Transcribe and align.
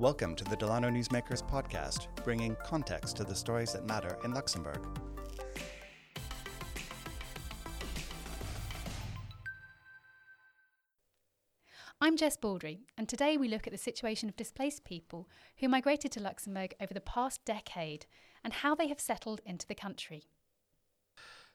Welcome 0.00 0.34
to 0.36 0.44
the 0.44 0.56
Delano 0.56 0.88
Newsmakers 0.88 1.46
podcast, 1.46 2.06
bringing 2.24 2.56
context 2.64 3.18
to 3.18 3.24
the 3.24 3.34
stories 3.34 3.74
that 3.74 3.86
matter 3.86 4.16
in 4.24 4.32
Luxembourg. 4.32 4.80
I'm 12.00 12.16
Jess 12.16 12.38
Baldry, 12.38 12.86
and 12.96 13.10
today 13.10 13.36
we 13.36 13.46
look 13.46 13.66
at 13.66 13.74
the 13.74 13.78
situation 13.78 14.30
of 14.30 14.36
displaced 14.36 14.84
people 14.84 15.28
who 15.58 15.68
migrated 15.68 16.12
to 16.12 16.20
Luxembourg 16.20 16.72
over 16.80 16.94
the 16.94 17.02
past 17.02 17.44
decade 17.44 18.06
and 18.42 18.54
how 18.54 18.74
they 18.74 18.88
have 18.88 19.00
settled 19.00 19.42
into 19.44 19.66
the 19.66 19.74
country. 19.74 20.22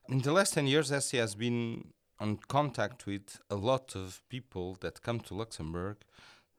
In 0.07 0.20
the 0.20 0.32
last 0.32 0.54
10 0.54 0.68
years, 0.68 0.91
ASTI 0.91 1.18
has 1.18 1.34
been 1.34 1.93
on 2.20 2.38
contact 2.48 3.07
with 3.07 3.39
a 3.50 3.55
lot 3.55 3.96
of 3.96 4.21
people 4.30 4.77
that 4.82 5.02
come 5.02 5.20
to 5.21 5.34
Luxembourg 5.34 5.98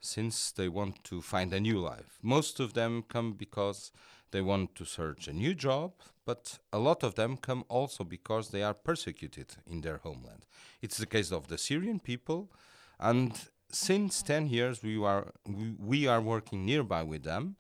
since 0.07 0.53
they 0.53 0.69
want 0.69 1.03
to 1.05 1.21
find 1.21 1.53
a 1.53 1.61
new 1.61 1.79
life. 1.79 2.19
Most 2.23 2.61
of 2.61 2.73
them 2.75 3.05
come 3.09 3.33
because 3.33 3.93
they 4.31 4.41
want 4.41 4.75
to 4.77 4.85
search 4.85 5.29
a 5.29 5.33
new 5.33 5.55
job, 5.55 5.93
but 6.25 6.59
a 6.73 6.79
lot 6.79 7.03
of 7.03 7.15
them 7.15 7.37
come 7.37 7.65
also 7.69 8.05
because 8.05 8.51
they 8.51 8.63
are 8.63 8.75
persecuted 8.75 9.55
in 9.67 9.81
their 9.81 9.99
homeland. 9.99 10.47
It's 10.83 10.99
the 10.99 11.07
case 11.07 11.31
of 11.33 11.49
the 11.49 11.59
Syrian 11.59 12.01
people, 12.01 12.51
and 12.99 13.33
since 13.71 14.23
10 14.23 14.49
years 14.49 14.83
we 14.83 15.03
are 15.03 15.33
we, 15.47 15.75
we 15.79 16.07
are 16.07 16.21
working 16.21 16.65
nearby 16.65 17.03
with 17.03 17.25
them 17.25 17.57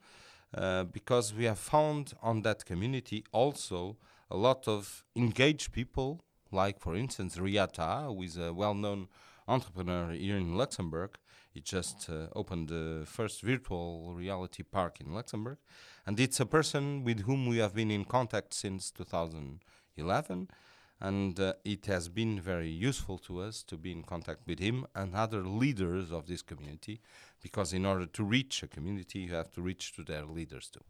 uh, 0.54 0.84
because 0.84 1.34
we 1.34 1.44
have 1.44 1.58
found 1.58 2.14
on 2.22 2.42
that 2.42 2.64
community 2.64 3.24
also 3.32 3.96
a 4.30 4.36
lot 4.36 4.68
of 4.68 5.04
engaged 5.14 5.72
people 5.72 6.24
like 6.52 6.78
for 6.78 6.94
instance 6.94 7.36
Riyad, 7.36 7.76
who 8.06 8.22
is 8.22 8.36
a 8.36 8.52
well-known 8.52 9.08
entrepreneur 9.48 10.12
here 10.12 10.36
in 10.36 10.56
Luxembourg 10.56 11.18
he 11.56 11.62
just 11.62 12.10
uh, 12.10 12.26
opened 12.36 12.68
the 12.68 13.04
first 13.06 13.40
virtual 13.40 14.12
reality 14.12 14.62
park 14.62 15.00
in 15.00 15.14
Luxembourg. 15.14 15.56
And 16.06 16.20
it's 16.20 16.38
a 16.38 16.44
person 16.44 17.02
with 17.02 17.20
whom 17.20 17.46
we 17.46 17.56
have 17.58 17.74
been 17.74 17.90
in 17.90 18.04
contact 18.04 18.52
since 18.52 18.90
2011 18.90 20.48
and 21.00 21.40
uh, 21.40 21.54
it 21.64 21.86
has 21.86 22.08
been 22.10 22.38
very 22.40 22.68
useful 22.68 23.16
to 23.18 23.40
us 23.40 23.62
to 23.62 23.78
be 23.78 23.90
in 23.90 24.02
contact 24.02 24.40
with 24.46 24.58
him 24.58 24.86
and 24.94 25.14
other 25.14 25.42
leaders 25.42 26.12
of 26.12 26.26
this 26.26 26.42
community 26.42 27.00
because 27.42 27.72
in 27.72 27.86
order 27.86 28.06
to 28.06 28.22
reach 28.22 28.62
a 28.62 28.68
community 28.68 29.20
you 29.20 29.34
have 29.34 29.50
to 29.52 29.62
reach 29.62 29.94
to 29.94 30.02
their 30.02 30.26
leaders 30.26 30.68
too. 30.68 30.84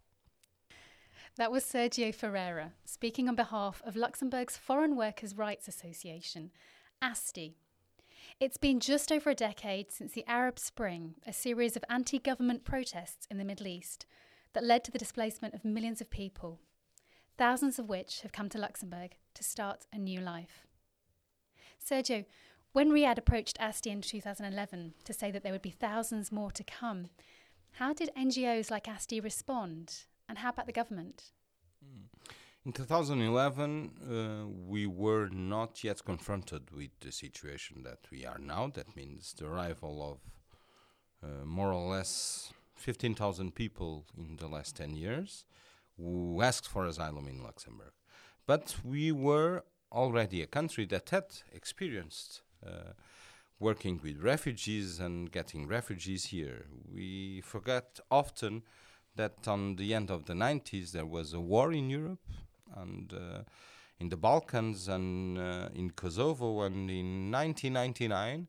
That 1.37 1.53
was 1.53 1.65
Sergio 1.65 2.13
Ferreira 2.13 2.73
speaking 2.85 3.29
on 3.29 3.37
behalf 3.37 3.83
of 3.87 3.95
Luxembourg's 3.95 4.57
Foreign 4.57 4.97
Workers' 4.97 5.37
Rights 5.37 5.69
Association, 5.69 6.51
ASTI. 7.01 7.57
It's 8.41 8.57
been 8.57 8.81
just 8.81 9.11
over 9.11 9.31
a 9.31 9.35
decade 9.35 9.93
since 9.93 10.13
the 10.13 10.25
Arab 10.27 10.59
Spring, 10.59 11.15
a 11.27 11.33
series 11.33 11.77
of 11.77 11.85
anti 11.89 12.19
government 12.19 12.65
protests 12.65 13.27
in 13.31 13.39
the 13.39 13.45
Middle 13.45 13.67
East 13.67 14.07
that 14.53 14.65
led 14.65 14.85
to 14.85 14.91
the 14.91 14.99
displacement 14.99 15.55
of 15.55 15.65
millions 15.65 16.01
of 16.01 16.11
people 16.11 16.61
thousands 17.37 17.79
of 17.79 17.89
which 17.89 18.21
have 18.23 18.33
come 18.33 18.49
to 18.49 18.59
Luxembourg 18.59 19.17
to 19.35 19.45
start 19.45 19.87
a 19.93 19.99
new 19.99 20.21
life. 20.21 20.67
Sergio, 21.85 22.25
when 22.73 22.91
Riyadh 22.91 23.19
approached 23.19 23.59
ASTI 23.61 23.91
in 23.91 24.03
2011 24.03 24.95
to 25.05 25.13
say 25.13 25.31
that 25.31 25.43
there 25.43 25.53
would 25.53 25.63
be 25.63 25.71
thousands 25.71 26.33
more 26.33 26.51
to 26.51 26.65
come, 26.65 27.09
how 27.73 27.93
did 27.93 28.11
NGOs 28.17 28.71
like 28.71 28.89
ASTI 28.89 29.21
respond? 29.21 30.05
And 30.29 30.39
how 30.39 30.51
about 30.51 30.67
the 30.67 30.73
government? 30.73 31.31
Hmm. 31.85 32.07
In 32.67 32.73
2011, 32.73 33.91
uh, 34.03 34.49
we 34.67 34.89
were 34.89 35.29
not 35.29 35.85
yet 35.85 36.05
confronted 36.05 36.63
with 36.73 36.91
the 36.99 37.13
situation 37.13 37.85
that 37.85 38.01
we 38.11 38.27
are 38.27 38.39
now. 38.41 38.73
That 38.75 38.97
means 38.97 39.33
the 39.39 39.47
arrival 39.47 40.19
of 41.23 41.31
uh, 41.31 41.45
more 41.45 41.73
or 41.73 41.89
less 41.89 42.53
15,000 42.75 43.55
people 43.55 44.05
in 44.19 44.35
the 44.35 44.49
last 44.49 44.75
10 44.79 44.97
years 44.97 45.45
who 45.97 46.43
asked 46.43 46.67
for 46.67 46.87
asylum 46.87 47.29
in 47.29 47.41
Luxembourg. 47.41 47.93
But 48.49 48.75
we 48.83 49.13
were 49.13 49.63
already 49.93 50.43
a 50.43 50.49
country 50.49 50.87
that 50.87 51.11
had 51.11 51.27
experienced 51.53 52.43
uh, 52.67 52.95
working 53.61 54.01
with 54.03 54.21
refugees 54.21 54.99
and 54.99 55.31
getting 55.31 55.69
refugees 55.69 56.25
here. 56.25 56.67
We 56.93 57.43
forget 57.43 58.01
often 58.11 58.65
that 59.15 59.47
on 59.47 59.77
the 59.77 59.95
end 59.95 60.11
of 60.11 60.25
the 60.25 60.35
90s 60.35 60.91
there 60.91 61.07
was 61.07 61.33
a 61.33 61.41
war 61.41 61.73
in 61.73 61.91
Europe 61.91 62.19
and 62.75 63.13
uh, 63.13 63.43
in 63.99 64.09
the 64.09 64.17
Balkans 64.17 64.89
and 64.89 65.39
uh, 65.39 65.69
in 65.75 65.91
Kosovo 65.91 66.63
and 66.63 66.91
in 66.91 67.31
1999 67.31 68.49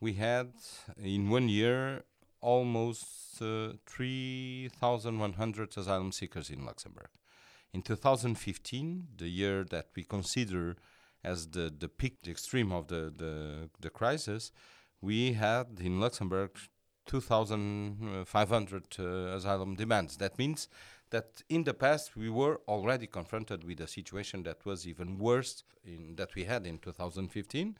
we 0.00 0.14
had 0.14 0.52
in 1.02 1.28
one 1.28 1.48
year 1.48 2.04
almost 2.40 3.42
uh, 3.42 3.72
3,100 3.86 5.76
asylum 5.76 6.10
seekers 6.12 6.50
in 6.50 6.64
Luxembourg. 6.64 7.10
In 7.72 7.82
2015, 7.82 9.08
the 9.16 9.28
year 9.28 9.64
that 9.64 9.88
we 9.94 10.04
consider 10.04 10.76
as 11.22 11.48
the, 11.48 11.72
the 11.76 11.88
peak, 11.88 12.22
the 12.22 12.30
extreme 12.30 12.72
of 12.72 12.88
the, 12.88 13.12
the, 13.14 13.68
the 13.78 13.90
crisis, 13.90 14.52
we 15.02 15.34
had 15.34 15.66
in 15.78 16.00
Luxembourg 16.00 16.50
2,500 17.06 18.84
uh, 18.98 19.02
asylum 19.36 19.74
demands. 19.74 20.16
That 20.16 20.38
means 20.38 20.68
that 21.10 21.42
in 21.48 21.64
the 21.64 21.74
past 21.74 22.16
we 22.16 22.30
were 22.30 22.60
already 22.68 23.06
confronted 23.06 23.64
with 23.64 23.80
a 23.80 23.86
situation 23.86 24.42
that 24.44 24.64
was 24.64 24.86
even 24.86 25.18
worse 25.18 25.64
in, 25.84 26.16
that 26.16 26.34
we 26.34 26.44
had 26.44 26.66
in 26.66 26.78
2015. 26.78 27.76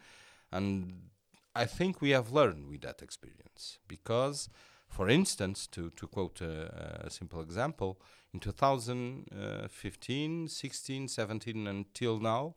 And 0.52 1.08
I 1.54 1.64
think 1.66 2.00
we 2.00 2.10
have 2.10 2.32
learned 2.32 2.69
with 2.69 2.80
that 2.82 3.02
experience 3.02 3.78
because, 3.88 4.48
for 4.88 5.08
instance, 5.08 5.66
to, 5.69 5.90
to 5.90 6.06
quote 6.06 6.40
a, 6.40 7.06
a 7.06 7.10
simple 7.10 7.40
example, 7.40 8.00
in 8.32 8.38
2015, 8.40 10.48
16, 10.48 11.08
17, 11.08 11.66
until 11.66 12.20
now, 12.20 12.54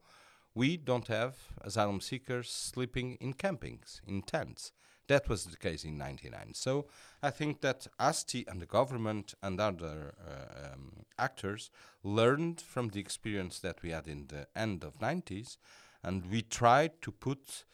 we 0.56 0.78
don't 0.78 1.08
have 1.08 1.36
asylum 1.62 2.00
seekers 2.00 2.52
sleeping 2.52 3.16
in 3.16 3.34
campings, 3.34 4.02
in 4.08 4.22
tents. 4.22 4.72
That 5.08 5.28
was 5.28 5.46
the 5.46 5.58
case 5.58 5.84
in 5.84 5.98
99. 5.98 6.54
So 6.54 6.86
I 7.22 7.30
think 7.30 7.62
that 7.62 7.88
ASTI 8.00 8.46
and 8.48 8.62
the 8.62 8.66
government 8.66 9.34
and 9.42 9.60
other 9.60 10.14
uh, 10.26 10.74
um, 10.74 11.06
actors 11.20 11.70
learned 12.04 12.62
from 12.62 12.90
the 12.90 13.00
experience 13.00 13.60
that 13.60 13.82
we 13.82 13.92
had 13.92 14.08
in 14.08 14.28
the 14.28 14.48
end 14.56 14.84
of 14.84 15.00
90s, 15.00 15.58
and 16.04 16.26
we 16.32 16.42
tried 16.42 17.02
to 17.02 17.12
put 17.12 17.66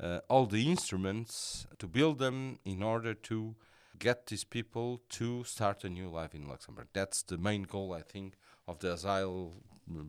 uh, 0.00 0.20
all 0.28 0.46
the 0.46 0.68
instruments 0.70 1.66
to 1.78 1.86
build 1.86 2.18
them 2.18 2.58
in 2.64 2.82
order 2.82 3.14
to 3.14 3.56
get 3.98 4.26
these 4.26 4.44
people 4.44 5.00
to 5.08 5.42
start 5.44 5.82
a 5.84 5.88
new 5.88 6.08
life 6.08 6.34
in 6.34 6.48
Luxembourg. 6.48 6.86
That's 6.92 7.22
the 7.22 7.38
main 7.38 7.64
goal, 7.64 7.92
I 7.92 8.02
think, 8.02 8.34
of 8.66 8.78
the 8.78 8.92
asylum 8.92 9.62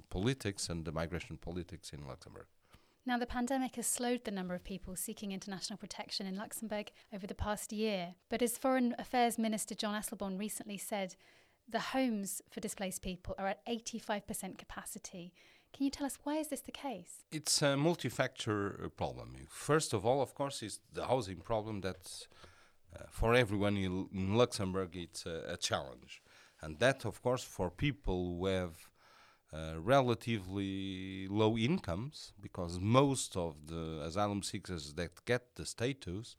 politics 0.10 0.70
and 0.70 0.86
the 0.86 0.92
migration 0.92 1.38
politics 1.38 1.92
in 1.92 2.06
Luxembourg. 2.08 2.46
Now, 3.10 3.18
the 3.18 3.26
pandemic 3.26 3.76
has 3.78 3.88
slowed 3.88 4.24
the 4.24 4.30
number 4.30 4.54
of 4.54 4.64
people 4.64 4.96
seeking 4.96 5.32
international 5.32 5.78
protection 5.78 6.28
in 6.28 6.38
Luxembourg 6.38 6.92
over 7.12 7.26
the 7.26 7.34
past 7.34 7.74
year. 7.74 8.14
But 8.30 8.44
as 8.44 8.56
Foreign 8.56 8.94
Affairs 9.00 9.40
Minister 9.40 9.74
Jean 9.74 9.96
Asselborn 9.96 10.38
recently 10.38 10.78
said, 10.78 11.16
the 11.68 11.80
homes 11.80 12.40
for 12.52 12.60
displaced 12.60 13.02
people 13.02 13.34
are 13.40 13.48
at 13.48 13.66
85% 13.66 14.60
capacity. 14.60 15.34
Can 15.74 15.86
you 15.86 15.90
tell 15.90 16.06
us 16.06 16.20
why 16.22 16.36
is 16.36 16.50
this 16.50 16.62
the 16.62 16.72
case? 16.72 17.24
It's 17.32 17.64
a 17.64 17.76
multi-factor 17.76 18.80
uh, 18.86 18.90
problem. 18.90 19.38
First 19.50 19.92
of 19.94 20.06
all, 20.06 20.22
of 20.22 20.36
course, 20.36 20.62
is 20.62 20.80
the 20.94 21.08
housing 21.08 21.38
problem 21.38 21.82
that 21.82 22.28
uh, 22.96 23.06
for 23.10 23.34
everyone 23.34 23.76
in, 23.76 24.38
Luxembourg 24.38 24.92
it's 24.94 25.26
a, 25.26 25.46
a, 25.48 25.58
challenge, 25.58 26.22
and 26.62 26.78
that, 26.78 27.06
of 27.06 27.24
course, 27.24 27.44
for 27.44 27.72
people 27.72 28.38
who 28.38 28.46
have 28.46 28.88
uh, 29.54 29.74
relatively 29.80 31.28
low 31.30 31.58
incomes, 31.58 32.34
because 32.42 32.80
most 32.80 33.36
of 33.36 33.68
the 33.68 34.02
asylum 34.04 34.44
seekers 34.44 34.94
that 34.94 35.26
get 35.26 35.56
the 35.56 35.66
status, 35.66 36.36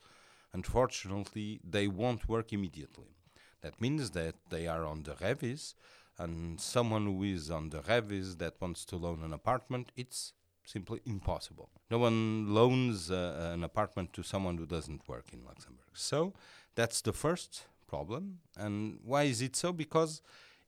unfortunately, 0.53 1.60
they 1.65 1.88
won't 1.88 2.28
work 2.28 2.53
immediately. 2.53 3.16
That 3.62 3.80
means 3.80 4.10
that 4.12 4.34
they 4.48 4.66
are 4.66 4.84
on 4.84 5.03
the 5.03 5.12
revis, 5.12 5.74
and 6.18 6.60
someone 6.60 7.07
who 7.07 7.22
is 7.22 7.51
on 7.51 7.71
the 7.71 7.80
revis 7.80 8.39
that 8.39 8.60
wants 8.60 8.84
to 8.86 8.97
loan 8.97 9.22
an 9.22 9.33
apartment, 9.33 9.91
it's 9.97 10.33
simply 10.65 11.01
impossible. 11.04 11.71
No 11.91 11.98
one 11.98 12.54
loans 12.54 13.10
uh, 13.10 13.51
an 13.54 13.65
apartment 13.65 14.13
to 14.13 14.22
someone 14.22 14.56
who 14.56 14.66
doesn't 14.66 15.09
work 15.09 15.33
in 15.33 15.45
Luxembourg. 15.45 15.86
So 15.95 16.33
that's 16.74 17.01
the 17.01 17.13
first 17.13 17.65
problem. 17.89 18.39
And 18.56 19.01
why 19.04 19.24
is 19.24 19.42
it 19.42 19.56
so? 19.56 19.72
Because 19.72 20.22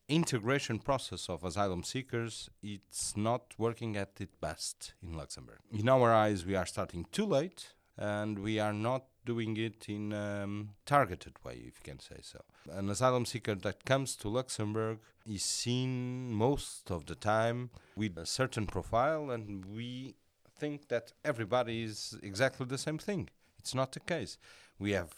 integration 0.09 0.79
process 0.79 1.29
of 1.29 1.45
asylum 1.45 1.83
seekers 1.83 2.51
it's 2.63 3.17
not 3.17 3.55
working 3.59 3.97
at 3.97 4.11
its 4.21 4.35
best 4.41 4.95
in 5.03 5.15
Luxembourg. 5.15 5.59
In 5.73 5.89
our 5.89 6.13
eyes, 6.13 6.45
we 6.45 6.55
are 6.55 6.67
starting 6.67 7.07
too 7.13 7.27
late, 7.27 7.73
and 7.97 8.39
we 8.39 8.59
are 8.59 8.73
not 8.73 9.05
doing 9.25 9.57
it 9.57 9.89
in 9.89 10.13
a 10.13 10.43
um, 10.43 10.71
targeted 10.85 11.35
way, 11.45 11.55
if 11.55 11.79
you 11.79 11.85
can 11.85 12.01
say 12.01 12.19
so. 12.23 12.41
An 12.71 12.91
asylum 12.91 13.25
seeker 13.25 13.55
that 13.55 13.85
comes 13.85 14.17
to 14.17 14.29
Luxembourg 14.29 14.99
is 15.27 15.45
seen 15.45 16.33
most 16.33 16.91
of 16.91 17.07
the 17.07 17.15
time 17.15 17.71
with 17.97 18.19
a 18.19 18.27
certain 18.27 18.67
profile, 18.67 19.31
and 19.31 19.65
we 19.65 20.17
think 20.59 20.89
that 20.89 21.13
everybody 21.25 21.85
is 21.85 22.19
exactly 22.23 22.67
the 22.67 22.79
same 22.79 22.99
thing. 22.99 23.29
It's 23.59 23.75
not 23.75 23.93
the 23.93 24.01
case. 24.01 24.39
We 24.79 24.93
have, 24.93 25.13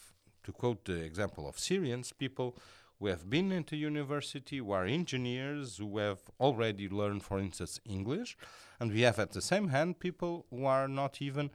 to 0.45 0.53
quote 0.53 0.85
the 0.85 1.01
example 1.03 1.49
of 1.49 1.59
Syrians, 1.59 2.13
people 2.13 2.57
who 2.99 3.07
have 3.07 3.29
been 3.29 3.53
into 3.53 3.77
university, 3.77 4.59
who 4.59 4.73
are 4.73 4.85
engineers, 4.85 5.79
who 5.79 5.99
have 5.99 6.21
already 6.41 6.89
learned, 6.89 7.23
for 7.23 7.39
instance, 7.39 7.81
English. 7.85 8.37
And 8.81 8.93
we 8.93 9.03
have 9.03 9.19
at 9.19 9.33
the 9.33 9.43
same 9.43 9.69
hand 9.69 10.01
people 10.01 10.47
who 10.51 10.65
are 10.65 10.89
not 10.89 11.21
even 11.21 11.51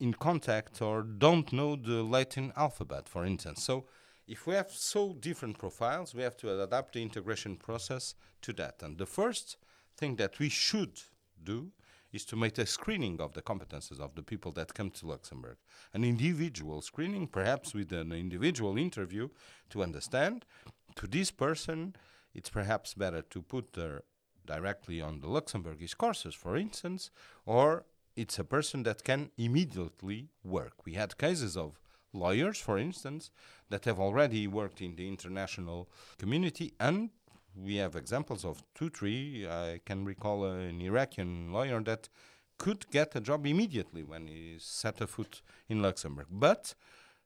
in 0.00 0.14
contact 0.14 0.82
or 0.82 1.02
don't 1.02 1.52
know 1.52 1.76
the 1.76 2.02
Latin 2.02 2.52
alphabet, 2.56 3.08
for 3.08 3.24
instance. 3.24 3.62
So 3.62 3.86
if 4.26 4.46
we 4.46 4.54
have 4.54 4.70
so 4.70 5.14
different 5.14 5.58
profiles, 5.58 6.14
we 6.14 6.22
have 6.22 6.36
to 6.38 6.62
adapt 6.62 6.94
the 6.94 7.02
integration 7.02 7.56
process 7.56 8.14
to 8.42 8.52
that. 8.54 8.82
And 8.82 8.98
the 8.98 9.06
first 9.06 9.56
thing 9.96 10.16
that 10.16 10.38
we 10.38 10.48
should 10.48 11.00
do 11.42 11.70
is 12.12 12.24
to 12.26 12.36
make 12.36 12.58
a 12.58 12.66
screening 12.66 13.20
of 13.20 13.32
the 13.32 13.42
competences 13.42 13.98
of 13.98 14.14
the 14.14 14.22
people 14.22 14.52
that 14.52 14.74
come 14.74 14.90
to 14.90 15.06
Luxembourg. 15.06 15.56
An 15.94 16.04
individual 16.04 16.82
screening, 16.82 17.26
perhaps 17.26 17.74
with 17.74 17.92
an 17.92 18.12
individual 18.12 18.76
interview, 18.76 19.28
to 19.70 19.82
understand 19.82 20.44
to 20.96 21.06
this 21.06 21.30
person, 21.30 21.94
it's 22.34 22.50
perhaps 22.50 22.94
better 22.94 23.22
to 23.22 23.42
put 23.42 23.76
her 23.76 24.02
directly 24.44 25.00
on 25.00 25.20
the 25.20 25.28
Luxembourgish 25.28 25.96
courses, 25.96 26.34
for 26.34 26.56
instance, 26.56 27.10
or 27.46 27.84
it's 28.16 28.38
a 28.38 28.44
person 28.44 28.82
that 28.82 29.04
can 29.04 29.30
immediately 29.38 30.28
work. 30.44 30.84
We 30.84 30.94
had 30.94 31.16
cases 31.16 31.56
of 31.56 31.80
lawyers, 32.12 32.58
for 32.58 32.78
instance, 32.78 33.30
that 33.70 33.84
have 33.84 33.98
already 33.98 34.46
worked 34.46 34.80
in 34.80 34.96
the 34.96 35.08
international 35.08 35.88
community 36.18 36.74
and 36.78 37.10
we 37.54 37.76
have 37.76 37.96
examples 37.96 38.44
of 38.44 38.62
two, 38.74 38.88
three. 38.88 39.46
I 39.46 39.80
can 39.84 40.04
recall 40.04 40.44
an 40.44 40.80
Iraqi 40.80 41.22
lawyer 41.22 41.80
that 41.82 42.08
could 42.58 42.88
get 42.90 43.14
a 43.16 43.20
job 43.20 43.46
immediately 43.46 44.02
when 44.02 44.26
he 44.26 44.56
set 44.58 45.00
a 45.00 45.06
foot 45.06 45.42
in 45.68 45.82
Luxembourg. 45.82 46.26
But 46.30 46.74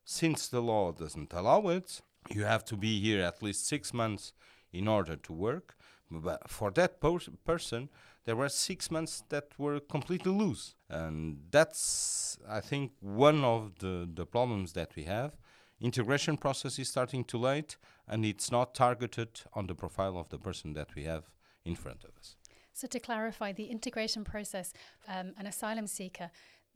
since 0.04 0.48
the 0.48 0.60
law 0.60 0.92
doesn't 0.92 1.32
allow 1.32 1.68
it, 1.68 2.00
you 2.31 2.44
have 2.44 2.64
to 2.67 2.76
be 2.76 3.00
here 3.00 3.23
at 3.23 3.43
least 3.43 3.67
six 3.67 3.93
months 3.93 4.32
in 4.73 4.88
order 4.88 5.17
to 5.17 5.32
work. 5.32 5.76
But 6.11 6.49
for 6.49 6.70
that 6.73 7.00
person, 7.00 7.88
there 8.25 8.37
were 8.37 8.49
six 8.49 8.90
months 8.90 9.25
that 9.28 9.46
were 9.58 9.81
completely 9.81 10.32
loose. 10.32 10.75
And 10.88 11.40
that's, 11.50 12.38
I 12.49 12.61
think, 12.61 12.93
one 13.00 13.44
of 13.44 13.78
the, 13.78 14.08
the 14.12 14.26
problems 14.26 14.73
that 14.75 14.94
we 14.94 15.05
have. 15.05 15.37
Integration 15.81 16.37
process 16.37 16.78
is 16.78 16.88
starting 16.88 17.25
too 17.25 17.38
late, 17.38 17.76
and 18.08 18.25
it's 18.25 18.50
not 18.50 18.75
targeted 18.75 19.40
on 19.52 19.67
the 19.67 19.75
profile 19.75 20.17
of 20.17 20.28
the 20.31 20.38
person 20.38 20.73
that 20.73 20.94
we 20.94 21.05
have 21.05 21.25
in 21.64 21.75
front 21.75 22.05
of 22.05 22.11
us. 22.19 22.37
So, 22.73 22.87
to 22.88 23.00
clarify, 23.00 23.52
the 23.52 23.64
integration 23.64 24.25
process, 24.25 24.73
um, 25.08 25.32
an 25.38 25.46
asylum 25.46 25.87
seeker, 25.87 26.31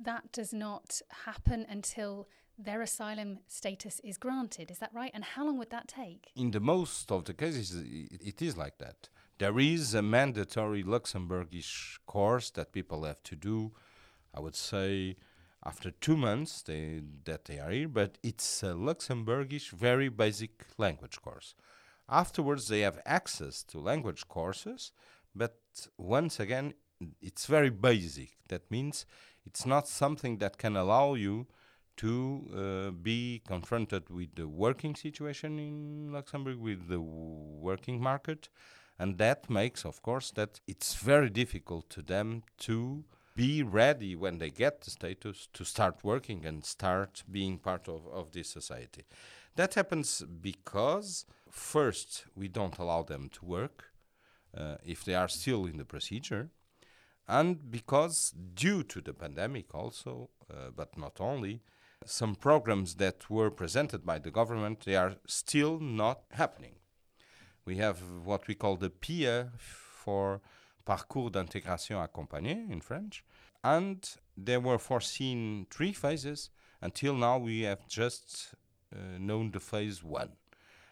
that 0.04 0.32
does 0.32 0.52
not 0.52 1.00
happen 1.24 1.66
until 1.68 2.28
their 2.58 2.82
asylum 2.82 3.38
status 3.46 4.00
is 4.04 4.18
granted. 4.18 4.70
Is 4.70 4.78
that 4.78 4.92
right? 4.92 5.10
And 5.14 5.24
how 5.24 5.46
long 5.46 5.58
would 5.58 5.70
that 5.70 5.88
take? 5.88 6.30
In 6.36 6.50
the 6.50 6.60
most 6.60 7.10
of 7.10 7.24
the 7.24 7.34
cases, 7.34 7.74
it, 7.74 8.42
is 8.42 8.56
like 8.56 8.78
that. 8.78 9.08
There 9.38 9.58
is 9.58 9.94
a 9.94 10.02
mandatory 10.02 10.82
Luxembourgish 10.82 11.98
course 12.06 12.50
that 12.50 12.72
people 12.72 13.04
have 13.04 13.22
to 13.24 13.36
do. 13.36 13.72
I 14.34 14.40
would 14.40 14.56
say 14.56 15.16
after 15.64 15.90
two 15.90 16.16
months 16.16 16.62
they, 16.62 17.02
that 17.24 17.46
they 17.46 17.58
are 17.58 17.70
here, 17.70 17.88
but 17.88 18.18
it's 18.22 18.62
a 18.62 18.74
Luxembourgish, 18.74 19.70
very 19.70 20.08
basic 20.08 20.66
language 20.76 21.20
course. 21.22 21.54
Afterwards, 22.08 22.68
they 22.68 22.80
have 22.80 23.00
access 23.06 23.62
to 23.64 23.78
language 23.78 24.26
courses, 24.28 24.92
but 25.34 25.56
once 25.96 26.40
again, 26.40 26.74
it's 27.20 27.46
very 27.46 27.70
basic. 27.70 28.36
That 28.48 28.70
means 28.70 29.06
it's 29.50 29.66
not 29.66 29.88
something 29.88 30.38
that 30.38 30.58
can 30.58 30.76
allow 30.76 31.14
you 31.14 31.44
to 31.96 32.12
uh, 32.54 32.90
be 32.92 33.42
confronted 33.48 34.08
with 34.08 34.36
the 34.36 34.46
working 34.46 34.94
situation 34.94 35.58
in 35.58 36.12
Luxembourg, 36.12 36.56
with 36.56 36.88
the 36.88 37.00
working 37.00 38.00
market, 38.00 38.48
and 38.96 39.18
that 39.18 39.50
makes, 39.50 39.84
of 39.84 40.02
course, 40.02 40.30
that 40.30 40.60
it's 40.68 40.94
very 40.94 41.28
difficult 41.28 41.90
to 41.90 42.00
them 42.00 42.44
to 42.58 43.04
be 43.34 43.64
ready 43.64 44.14
when 44.14 44.38
they 44.38 44.50
get 44.50 44.82
the 44.82 44.90
status 44.90 45.48
to 45.52 45.64
start 45.64 45.96
working 46.04 46.46
and 46.46 46.64
start 46.64 47.24
being 47.28 47.58
part 47.58 47.88
of, 47.88 48.06
of 48.12 48.30
this 48.30 48.48
society. 48.48 49.02
That 49.56 49.74
happens 49.74 50.22
because, 50.40 51.26
first, 51.50 52.24
we 52.36 52.46
don't 52.46 52.78
allow 52.78 53.02
them 53.02 53.28
to 53.32 53.44
work 53.44 53.92
uh, 54.56 54.76
if 54.84 55.04
they 55.04 55.16
are 55.16 55.28
still 55.28 55.66
in 55.66 55.76
the 55.76 55.84
procedure, 55.84 56.50
and 57.30 57.70
because, 57.70 58.34
due 58.54 58.82
to 58.82 59.00
the 59.00 59.14
pandemic, 59.14 59.74
also, 59.74 60.30
uh, 60.50 60.70
but 60.74 60.98
not 60.98 61.20
only, 61.20 61.62
some 62.04 62.34
programs 62.34 62.94
that 62.96 63.30
were 63.30 63.50
presented 63.50 64.04
by 64.04 64.18
the 64.18 64.30
government 64.30 64.80
they 64.84 64.96
are 64.96 65.16
still 65.26 65.78
not 65.78 66.22
happening. 66.32 66.74
We 67.64 67.76
have 67.76 67.98
what 68.24 68.48
we 68.48 68.54
call 68.54 68.76
the 68.76 68.90
PIA 68.90 69.52
for 69.58 70.40
Parcours 70.84 71.30
d'intégration 71.30 72.02
accompagné 72.02 72.70
in 72.70 72.80
French, 72.80 73.22
and 73.62 73.98
there 74.36 74.60
were 74.60 74.78
foreseen 74.78 75.66
three 75.70 75.92
phases. 75.92 76.50
Until 76.80 77.14
now, 77.14 77.38
we 77.38 77.60
have 77.62 77.86
just 77.86 78.54
uh, 78.92 79.18
known 79.18 79.50
the 79.50 79.60
phase 79.60 80.02
one, 80.02 80.32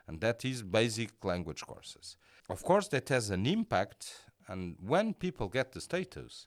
and 0.07 0.21
that 0.21 0.45
is 0.45 0.63
basic 0.63 1.25
language 1.25 1.63
courses. 1.67 2.17
Of 2.51 2.63
course, 2.63 2.89
that 2.89 3.09
has 3.09 3.31
an 3.31 3.47
impact, 3.47 4.28
and 4.49 4.77
when 4.81 5.15
people 5.15 5.49
get 5.49 5.73
the 5.73 5.81
status, 5.81 6.47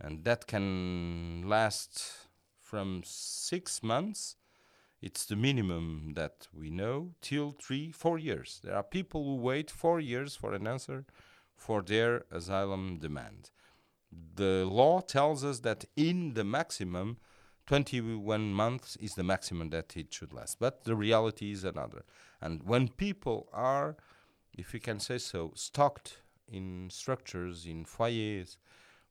and 0.00 0.24
that 0.24 0.46
can 0.46 1.42
last 1.46 2.28
from 2.60 3.02
six 3.04 3.82
months, 3.82 4.36
it's 5.02 5.26
the 5.26 5.36
minimum 5.36 6.12
that 6.14 6.48
we 6.52 6.70
know, 6.70 7.14
till 7.20 7.50
three, 7.50 7.90
four 7.92 8.18
years. 8.18 8.60
There 8.62 8.74
are 8.74 8.82
people 8.82 9.24
who 9.24 9.36
wait 9.36 9.70
four 9.70 10.00
years 10.00 10.36
for 10.36 10.52
an 10.54 10.66
answer 10.66 11.04
for 11.56 11.82
their 11.82 12.24
asylum 12.30 12.98
demand 12.98 13.50
the 14.10 14.64
law 14.64 15.00
tells 15.00 15.44
us 15.44 15.60
that 15.60 15.84
in 15.96 16.34
the 16.34 16.44
maximum, 16.44 17.18
21 17.66 18.52
months 18.52 18.96
is 18.96 19.14
the 19.14 19.22
maximum 19.22 19.70
that 19.70 19.96
it 19.96 20.12
should 20.12 20.32
last. 20.32 20.58
But 20.58 20.84
the 20.84 20.96
reality 20.96 21.52
is 21.52 21.64
another. 21.64 22.04
And 22.40 22.62
when 22.62 22.88
people 22.88 23.48
are, 23.52 23.96
if 24.56 24.72
we 24.72 24.80
can 24.80 25.00
say 25.00 25.18
so, 25.18 25.52
stocked 25.54 26.18
in 26.50 26.88
structures, 26.90 27.66
in 27.66 27.84
foyers, 27.84 28.56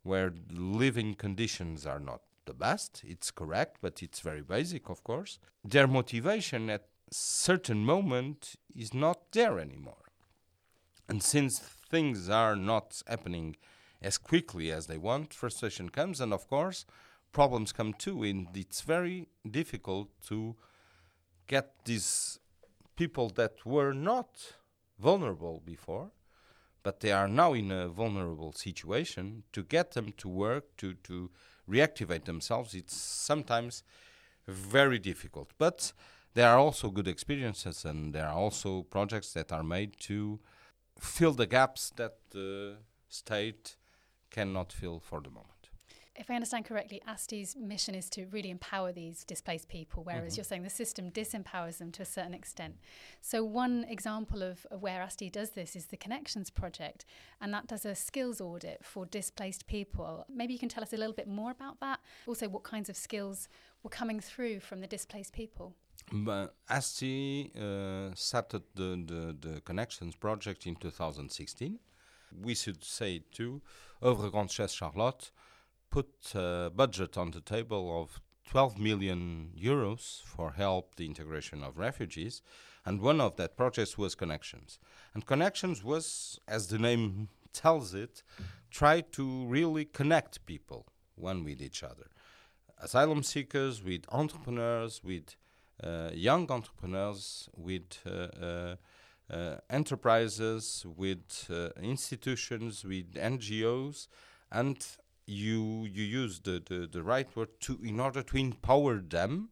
where 0.03 0.33
living 0.51 1.13
conditions 1.15 1.85
are 1.85 1.99
not 1.99 2.21
the 2.45 2.53
best, 2.53 3.03
it's 3.05 3.29
correct, 3.29 3.77
but 3.81 4.01
it's 4.01 4.21
very 4.21 4.41
basic, 4.41 4.89
of 4.89 5.03
course, 5.03 5.37
their 5.63 5.87
motivation 5.87 6.69
at 6.69 6.87
certain 7.11 7.85
moment 7.85 8.55
is 8.75 8.93
not 8.93 9.31
there 9.31 9.59
anymore. 9.59 10.05
And 11.09 11.21
since 11.23 11.59
things 11.59 12.29
are 12.29 12.55
not 12.55 13.01
happening 13.07 13.55
as 14.01 14.17
quickly 14.17 14.71
as 14.71 14.87
they 14.87 14.97
want, 14.97 15.33
frustration 15.33 15.89
comes, 15.89 16.21
and 16.21 16.33
of 16.33 16.47
course, 16.47 16.85
problems 17.31 17.71
come 17.71 17.93
too. 17.93 18.23
And 18.23 18.47
it's 18.55 18.81
very 18.81 19.27
difficult 19.49 20.09
to 20.27 20.55
get 21.47 21.73
these 21.85 22.39
people 22.95 23.29
that 23.29 23.65
were 23.65 23.93
not 23.93 24.53
vulnerable 24.99 25.61
before, 25.65 26.11
but 26.87 27.01
they 27.01 27.11
are 27.11 27.27
now 27.27 27.51
in 27.51 27.69
a 27.69 27.89
vulnerable 27.89 28.53
situation, 28.53 29.43
to 29.51 29.61
get 29.61 29.91
them 29.91 30.13
to 30.15 30.29
work, 30.29 30.63
to, 30.77 30.93
to 31.03 31.29
reactivate 31.69 32.23
themselves, 32.23 32.73
it's 32.73 32.95
sometimes 32.95 33.83
very 34.47 34.97
difficult. 34.97 35.51
But 35.57 35.91
there 36.33 36.47
are 36.47 36.57
also 36.57 36.89
good 36.89 37.09
experiences, 37.09 37.83
and 37.83 38.15
there 38.15 38.25
are 38.25 38.37
also 38.37 38.83
projects 38.83 39.33
that 39.33 39.51
are 39.51 39.63
made 39.63 39.99
to 40.03 40.39
fill 40.97 41.33
the 41.33 41.45
gaps 41.45 41.91
that 41.97 42.19
the 42.29 42.77
state 43.09 43.75
cannot 44.31 44.71
fill 44.71 45.01
for 45.01 45.19
the 45.19 45.29
moment. 45.29 45.56
If 46.17 46.31
I 46.31 46.33
understand 46.35 46.65
correctly, 46.65 47.01
ASTI's 47.07 47.55
mission 47.55 47.93
is 47.93 48.09
to 48.11 48.25
really 48.27 48.49
empower 48.49 48.91
these 48.91 49.23
displaced 49.23 49.69
people, 49.69 50.03
whereas 50.03 50.33
mm-hmm. 50.33 50.37
you're 50.37 50.45
saying 50.45 50.63
the 50.63 50.69
system 50.69 51.11
disempowers 51.11 51.77
them 51.77 51.91
to 51.91 52.01
a 52.01 52.05
certain 52.05 52.33
extent. 52.33 52.75
So, 53.21 53.43
one 53.43 53.85
example 53.87 54.41
of, 54.41 54.65
of 54.71 54.81
where 54.81 55.01
ASTI 55.03 55.29
does 55.29 55.51
this 55.51 55.75
is 55.75 55.85
the 55.87 55.97
Connections 55.97 56.49
Project, 56.49 57.05
and 57.39 57.53
that 57.53 57.67
does 57.67 57.85
a 57.85 57.93
skills 57.93 58.41
audit 58.41 58.83
for 58.83 59.05
displaced 59.05 59.67
people. 59.67 60.25
Maybe 60.27 60.53
you 60.53 60.59
can 60.59 60.69
tell 60.69 60.83
us 60.83 60.91
a 60.91 60.97
little 60.97 61.13
bit 61.13 61.27
more 61.27 61.51
about 61.51 61.79
that. 61.81 61.99
Also, 62.25 62.49
what 62.49 62.63
kinds 62.63 62.89
of 62.89 62.97
skills 62.97 63.47
were 63.83 63.89
coming 63.91 64.19
through 64.19 64.59
from 64.59 64.81
the 64.81 64.87
displaced 64.87 65.33
people? 65.33 65.75
But 66.11 66.55
ASTI 66.69 67.51
uh, 67.55 68.15
started 68.15 68.63
the, 68.73 69.03
the, 69.05 69.49
the 69.49 69.61
Connections 69.61 70.15
Project 70.15 70.65
in 70.65 70.75
2016 70.75 71.79
we 72.41 72.55
should 72.55 72.83
say 72.83 73.23
too, 73.31 73.61
Œuvre 74.01 74.31
Duchesse 74.31 74.73
Charlotte 74.73 75.31
put 75.89 76.09
a 76.35 76.71
budget 76.73 77.17
on 77.17 77.31
the 77.31 77.41
table 77.41 78.01
of 78.01 78.21
12 78.49 78.77
million 78.79 79.51
euros 79.57 80.23
for 80.23 80.51
help 80.51 80.95
the 80.95 81.05
integration 81.05 81.63
of 81.63 81.77
refugees 81.77 82.41
and 82.85 83.01
one 83.01 83.19
of 83.19 83.35
that 83.35 83.57
projects 83.57 83.97
was 83.97 84.15
connections. 84.15 84.79
And 85.13 85.25
connections 85.25 85.83
was 85.83 86.39
as 86.47 86.67
the 86.67 86.79
name 86.79 87.27
tells 87.51 87.93
it 87.93 88.23
try 88.71 89.01
to 89.01 89.45
really 89.45 89.83
connect 89.83 90.45
people 90.45 90.85
one 91.15 91.43
with 91.43 91.61
each 91.61 91.83
other. 91.83 92.07
Asylum 92.79 93.23
seekers 93.23 93.83
with 93.83 94.03
entrepreneurs 94.09 95.03
with 95.03 95.35
uh, 95.83 96.11
young 96.13 96.49
entrepreneurs 96.49 97.49
with 97.55 97.99
uh, 98.05 98.09
uh, 98.09 98.75
uh, 99.29 99.57
enterprises, 99.69 100.85
with 100.95 101.47
uh, 101.49 101.69
institutions, 101.81 102.85
with 102.85 103.13
NGOs, 103.15 104.07
and 104.51 104.77
you 105.27 105.87
you 105.91 106.03
use 106.03 106.39
the, 106.39 106.63
the, 106.65 106.87
the 106.87 107.03
right 107.03 107.27
word 107.35 107.49
to 107.59 107.79
in 107.83 107.99
order 107.99 108.23
to 108.23 108.37
empower 108.37 108.99
them 108.99 109.49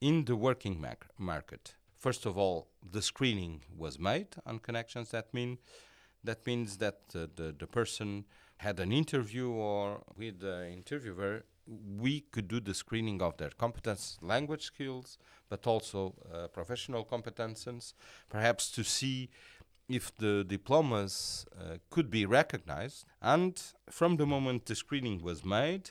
in 0.00 0.24
the 0.24 0.36
working 0.36 0.84
market. 1.18 1.74
First 1.98 2.24
of 2.24 2.38
all, 2.38 2.68
the 2.90 3.02
screening 3.02 3.62
was 3.76 3.98
made 3.98 4.28
on 4.46 4.60
connections. 4.60 5.10
That 5.10 5.34
mean 5.34 5.58
that 6.24 6.46
means 6.46 6.78
that 6.78 7.00
uh, 7.14 7.26
the 7.34 7.54
the 7.58 7.66
person 7.66 8.24
had 8.58 8.78
an 8.78 8.92
interview 8.92 9.50
or 9.50 10.02
with 10.16 10.40
the 10.40 10.68
interviewer 10.68 11.44
we 11.66 12.20
could 12.20 12.48
do 12.48 12.60
the 12.60 12.74
screening 12.74 13.22
of 13.22 13.36
their 13.36 13.50
competence, 13.50 14.18
language 14.20 14.64
skills, 14.64 15.18
but 15.48 15.66
also 15.66 16.14
uh, 16.32 16.48
professional 16.48 17.04
competences, 17.04 17.94
perhaps 18.28 18.70
to 18.70 18.82
see 18.82 19.30
if 19.88 20.16
the 20.16 20.44
diplomas 20.44 21.46
uh, 21.58 21.76
could 21.90 22.10
be 22.10 22.24
recognized. 22.26 23.04
And 23.20 23.60
from 23.90 24.16
the 24.16 24.26
moment 24.26 24.66
the 24.66 24.74
screening 24.74 25.22
was 25.22 25.44
made, 25.44 25.90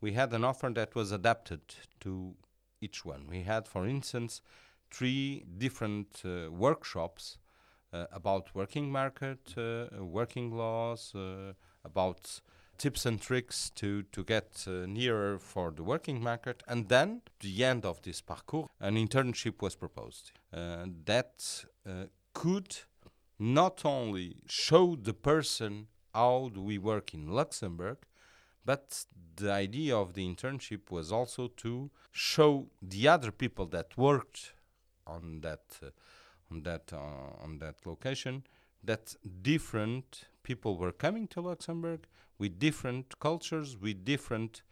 we 0.00 0.12
had 0.12 0.32
an 0.32 0.44
offer 0.44 0.70
that 0.70 0.94
was 0.94 1.12
adapted 1.12 1.60
to 2.00 2.34
each 2.80 3.04
one. 3.04 3.26
We 3.28 3.42
had, 3.42 3.66
for 3.66 3.86
instance, 3.86 4.40
three 4.90 5.44
different 5.58 6.22
uh, 6.24 6.50
workshops 6.50 7.38
uh, 7.92 8.06
about 8.12 8.54
working 8.54 8.90
market, 8.90 9.54
uh, 9.56 10.04
working 10.04 10.56
laws, 10.56 11.14
uh, 11.14 11.54
about 11.84 12.40
tips 12.76 13.06
and 13.06 13.20
tricks 13.20 13.70
to, 13.70 14.02
to 14.12 14.22
get 14.22 14.64
uh, 14.68 14.86
nearer 14.86 15.38
for 15.38 15.72
the 15.72 15.82
working 15.82 16.22
market. 16.22 16.62
And 16.68 16.88
then, 16.88 17.22
the 17.40 17.64
end 17.64 17.84
of 17.84 18.02
this 18.02 18.20
parcours, 18.20 18.68
an 18.78 18.96
internship 18.96 19.62
was 19.62 19.74
proposed 19.74 20.32
that 20.52 21.64
could 22.34 22.76
not 23.38 23.84
only 23.84 24.36
show 24.46 24.96
the 24.96 25.14
person 25.14 25.86
how 26.14 26.50
do 26.52 26.60
we 26.60 26.78
work 26.78 27.14
in 27.14 27.28
Luxembourg, 27.28 27.98
but 28.64 29.04
the 29.36 29.52
idea 29.52 29.96
of 29.96 30.14
the 30.14 30.26
internship 30.26 30.90
was 30.90 31.12
also 31.12 31.48
to 31.48 31.90
show 32.10 32.68
the 32.82 33.06
other 33.06 33.30
people 33.30 33.66
that 33.66 33.96
worked 33.96 34.52
on 35.06 35.40
that 35.40 35.78
uh, 35.82 35.90
on 36.50 36.62
that 36.62 36.92
uh, 36.92 37.44
on 37.44 37.58
that 37.58 37.76
location 37.86 38.44
that 38.82 39.14
different 39.42 40.24
people 40.42 40.76
were 40.76 40.92
coming 40.92 41.26
to 41.28 41.40
Luxembourg 41.40 42.06
with 42.38 42.58
different 42.58 43.18
cultures, 43.18 43.76
with 43.76 44.04
different 44.04 44.62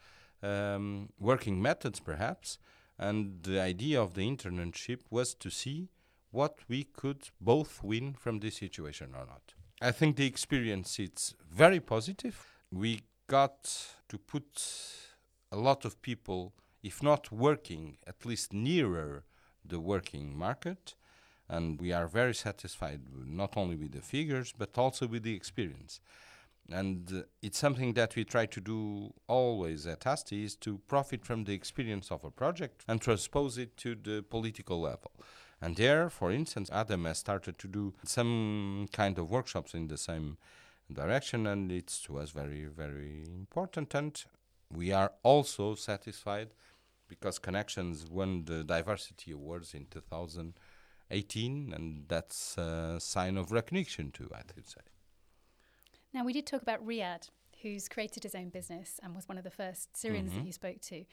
um, 0.42 1.08
working 1.18 1.61
methods, 1.61 2.00
perhaps. 2.00 2.58
And 2.99 3.42
the 3.42 3.61
idea 3.61 4.00
of 4.00 4.14
the 4.14 4.23
internship 4.23 5.00
was 5.11 5.35
to 5.35 5.50
see 5.50 5.88
what 6.37 6.59
we 6.69 6.85
could 6.85 7.31
both 7.40 7.83
win 7.83 8.14
from 8.23 8.40
this 8.40 8.57
situation 8.59 9.09
or 9.14 9.25
not. 9.26 9.55
I 9.81 9.90
think 9.90 10.16
the 10.16 10.26
experience 10.26 10.99
is 10.99 11.35
very 11.50 11.81
positive. 11.81 12.37
We 12.71 13.00
got 13.26 13.59
to 14.11 14.19
put 14.19 14.47
a 15.50 15.57
lot 15.57 15.85
of 15.87 16.00
people, 16.02 16.52
if 16.83 17.02
not 17.02 17.33
working, 17.33 17.97
at 18.07 18.26
least 18.26 18.52
nearer 18.52 19.25
the 19.64 19.81
working 19.81 20.37
market. 20.37 20.95
And 21.49 21.81
we 21.81 21.93
are 21.93 22.07
very 22.07 22.35
satisfied 22.35 23.00
not 23.14 23.57
only 23.57 23.76
with 23.76 23.93
the 23.93 24.02
figures, 24.02 24.52
but 24.57 24.76
also 24.76 25.07
with 25.07 25.23
the 25.23 25.35
experience 25.35 26.00
and 26.71 27.12
uh, 27.12 27.23
it's 27.43 27.59
something 27.59 27.93
that 27.95 28.16
we 28.16 28.25
try 28.25 28.47
to 28.47 28.61
do 28.61 29.12
always 29.28 29.87
at 29.87 30.07
ASTI 30.07 30.45
is 30.45 30.57
to 30.57 30.78
profit 30.88 31.25
from 31.25 31.45
the 31.45 31.55
experience 31.55 32.11
of 32.11 32.25
a 32.25 32.31
project 32.31 32.85
and 32.88 33.00
transpose 33.00 33.57
it 33.59 33.76
to 33.78 33.95
the 33.95 34.25
political 34.28 34.81
level. 34.81 35.12
And 35.66 35.75
there, 35.75 36.08
for 36.08 36.30
instance, 36.30 36.70
ADEM 36.70 37.06
has 37.06 37.18
started 37.18 37.58
to 37.58 37.66
do 37.66 37.92
some 38.04 38.87
kind 38.92 39.18
of 39.18 39.32
workshops 39.32 39.75
in 39.75 39.88
the 39.88 39.96
same 39.96 40.38
direction, 40.92 41.44
and 41.44 41.73
it 41.73 42.06
was 42.08 42.30
very, 42.30 42.66
very 42.66 43.25
important. 43.26 43.92
And 43.92 44.25
we 44.73 44.92
are 44.92 45.11
also 45.25 45.75
satisfied 45.75 46.54
because 47.08 47.40
Connections 47.40 48.06
won 48.08 48.44
the 48.44 48.62
Diversity 48.62 49.32
Awards 49.32 49.75
in 49.75 49.87
2018, 49.90 51.73
and 51.75 52.04
that's 52.06 52.56
a 52.56 53.00
sign 53.00 53.37
of 53.37 53.50
recognition 53.50 54.12
too, 54.12 54.30
I 54.32 54.42
would 54.54 54.68
say. 54.68 54.82
Now, 56.14 56.25
we 56.25 56.32
did 56.32 56.46
talk 56.46 56.62
about 56.62 56.87
Riyad, 56.87 57.28
who's 57.62 57.88
created 57.88 58.23
his 58.23 58.37
own 58.37 58.50
business 58.50 59.00
and 59.02 59.16
was 59.16 59.28
one 59.28 59.37
of 59.37 59.42
the 59.42 59.50
first 59.50 59.96
Syrians 59.96 60.30
mm-hmm. 60.30 60.38
that 60.42 60.46
you 60.46 60.52
spoke 60.52 60.80
to. 60.82 61.04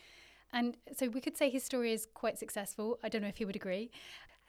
And 0.55 0.77
so 0.95 1.07
we 1.09 1.21
could 1.21 1.35
say 1.35 1.49
his 1.49 1.63
story 1.63 1.91
is 1.91 2.07
quite 2.13 2.37
successful. 2.37 2.99
I 3.03 3.09
don't 3.09 3.23
know 3.23 3.27
if 3.27 3.37
he 3.37 3.45
would 3.45 3.55
agree. 3.55 3.89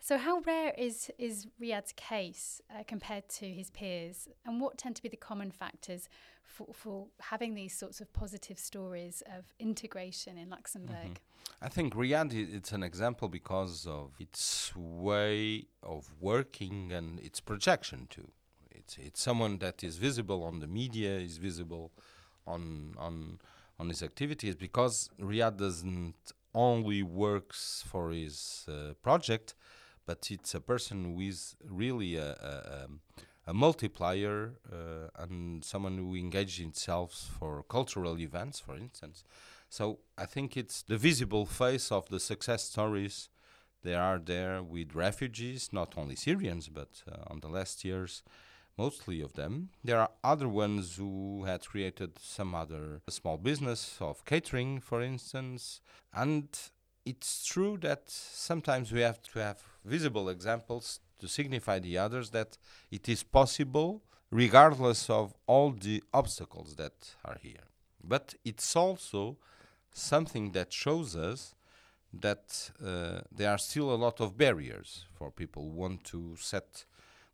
So, 0.04 0.18
how 0.18 0.40
rare 0.40 0.74
is, 0.76 1.10
is 1.16 1.46
Riyad's 1.58 1.94
case 1.96 2.60
uh, 2.70 2.82
compared 2.86 3.26
to 3.40 3.48
his 3.48 3.70
peers? 3.70 4.28
And 4.44 4.60
what 4.60 4.76
tend 4.76 4.96
to 4.96 5.02
be 5.02 5.08
the 5.08 5.16
common 5.16 5.50
factors 5.50 6.10
for, 6.42 6.66
for 6.74 7.06
having 7.20 7.54
these 7.54 7.72
sorts 7.74 8.02
of 8.02 8.12
positive 8.12 8.58
stories 8.58 9.22
of 9.34 9.54
integration 9.58 10.36
in 10.36 10.50
Luxembourg? 10.50 11.14
Mm-hmm. 11.14 11.64
I 11.64 11.68
think 11.70 11.94
Riyadh 11.94 12.34
it's 12.54 12.72
an 12.72 12.82
example 12.82 13.30
because 13.30 13.86
of 13.86 14.10
its 14.20 14.76
way 14.76 15.68
of 15.82 16.12
working 16.20 16.92
and 16.92 17.18
its 17.20 17.40
projection 17.40 18.06
too. 18.10 18.30
It's 18.70 18.98
it's 18.98 19.22
someone 19.22 19.56
that 19.60 19.82
is 19.82 19.96
visible 19.96 20.44
on 20.44 20.60
the 20.60 20.66
media, 20.66 21.16
is 21.16 21.38
visible 21.38 21.92
on 22.46 22.94
on 22.98 23.38
on 23.78 23.88
his 23.88 24.02
activities 24.02 24.54
because 24.54 25.08
Riyadh 25.18 25.56
doesn't 25.56 26.34
only 26.54 27.02
works 27.02 27.82
for 27.86 28.10
his 28.10 28.66
uh, 28.68 28.94
project, 29.02 29.54
but 30.06 30.28
it's 30.30 30.54
a 30.54 30.60
person 30.60 31.04
who 31.04 31.20
is 31.20 31.56
really 31.68 32.16
a, 32.16 32.30
a, 32.32 32.88
a 33.46 33.54
multiplier 33.54 34.54
uh, 34.72 35.22
and 35.22 35.64
someone 35.64 35.98
who 35.98 36.14
engages 36.14 36.58
himself 36.58 37.30
for 37.38 37.62
cultural 37.68 38.18
events, 38.18 38.60
for 38.60 38.76
instance. 38.76 39.24
So 39.68 39.98
I 40.16 40.26
think 40.26 40.56
it's 40.56 40.82
the 40.82 40.96
visible 40.96 41.46
face 41.46 41.90
of 41.90 42.08
the 42.08 42.20
success 42.20 42.64
stories. 42.64 43.28
They 43.82 43.94
are 43.94 44.18
there 44.18 44.62
with 44.62 44.94
refugees, 44.94 45.70
not 45.72 45.94
only 45.96 46.16
Syrians, 46.16 46.68
but 46.68 47.02
uh, 47.10 47.16
on 47.26 47.40
the 47.40 47.48
last 47.48 47.84
years 47.84 48.22
mostly 48.76 49.20
of 49.20 49.34
them. 49.34 49.70
There 49.82 50.00
are 50.00 50.10
other 50.22 50.48
ones 50.48 50.96
who 50.96 51.44
had 51.44 51.66
created 51.66 52.18
some 52.20 52.54
other 52.54 53.02
small 53.08 53.36
business 53.36 53.98
of 54.00 54.24
catering, 54.24 54.80
for 54.80 55.02
instance. 55.02 55.80
And 56.12 56.48
it's 57.04 57.44
true 57.44 57.76
that 57.82 58.02
sometimes 58.06 58.92
we 58.92 59.00
have 59.00 59.20
to 59.22 59.38
have 59.38 59.62
visible 59.84 60.28
examples 60.28 61.00
to 61.20 61.28
signify 61.28 61.78
the 61.78 61.98
others 61.98 62.30
that 62.30 62.56
it 62.90 63.08
is 63.08 63.22
possible 63.22 64.02
regardless 64.30 65.08
of 65.08 65.34
all 65.46 65.70
the 65.70 66.02
obstacles 66.12 66.74
that 66.76 67.14
are 67.24 67.38
here. 67.40 67.68
But 68.02 68.34
it's 68.44 68.74
also 68.74 69.36
something 69.92 70.52
that 70.52 70.72
shows 70.72 71.14
us 71.14 71.54
that 72.12 72.70
uh, 72.84 73.20
there 73.30 73.50
are 73.50 73.58
still 73.58 73.92
a 73.92 73.96
lot 73.96 74.20
of 74.20 74.36
barriers 74.36 75.04
for 75.12 75.30
people 75.30 75.62
who 75.62 75.70
want 75.70 76.04
to 76.04 76.36
set 76.36 76.84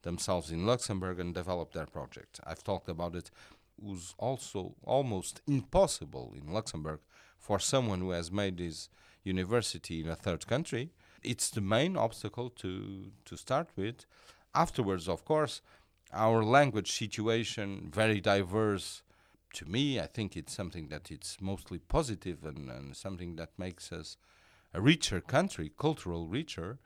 themselves 0.03 0.51
in 0.51 0.67
Luxembourg 0.67 1.21
and 1.21 1.35
develop 1.35 1.73
their 1.73 1.87
project. 1.87 2.41
I've 2.45 2.65
talked 2.65 2.89
about 2.89 3.15
it. 3.15 3.31
was 3.79 4.15
also 4.19 4.75
almost 4.85 5.41
impossible 5.47 6.35
in 6.37 6.53
Luxembourg 6.53 7.01
for 7.39 7.59
someone 7.59 8.01
who 8.01 8.11
has 8.11 8.31
made 8.31 8.59
his 8.59 8.91
university 9.23 10.01
in 10.01 10.09
a 10.09 10.17
third 10.17 10.47
country. 10.47 10.91
It's 11.23 11.51
the 11.51 11.61
main 11.61 11.97
obstacle 11.97 12.51
to 12.51 13.13
to 13.25 13.37
start 13.37 13.69
with. 13.77 14.07
Afterwards, 14.55 15.09
of 15.09 15.25
course, 15.25 15.63
our 16.13 16.43
language 16.43 16.93
situation 16.93 17.91
very 17.93 18.21
diverse. 18.21 19.03
To 19.55 19.65
me, 19.67 19.99
I 20.01 20.07
think 20.07 20.37
it's 20.37 20.55
something 20.55 20.89
that 20.89 21.11
it's 21.11 21.41
mostly 21.41 21.79
positive 21.79 22.45
and, 22.45 22.71
and 22.71 22.97
something 22.97 23.37
that 23.37 23.59
makes 23.59 23.93
us 23.93 24.17
a 24.73 24.81
richer 24.81 25.21
country, 25.21 25.73
cultural 25.77 26.29
richer. 26.29 26.79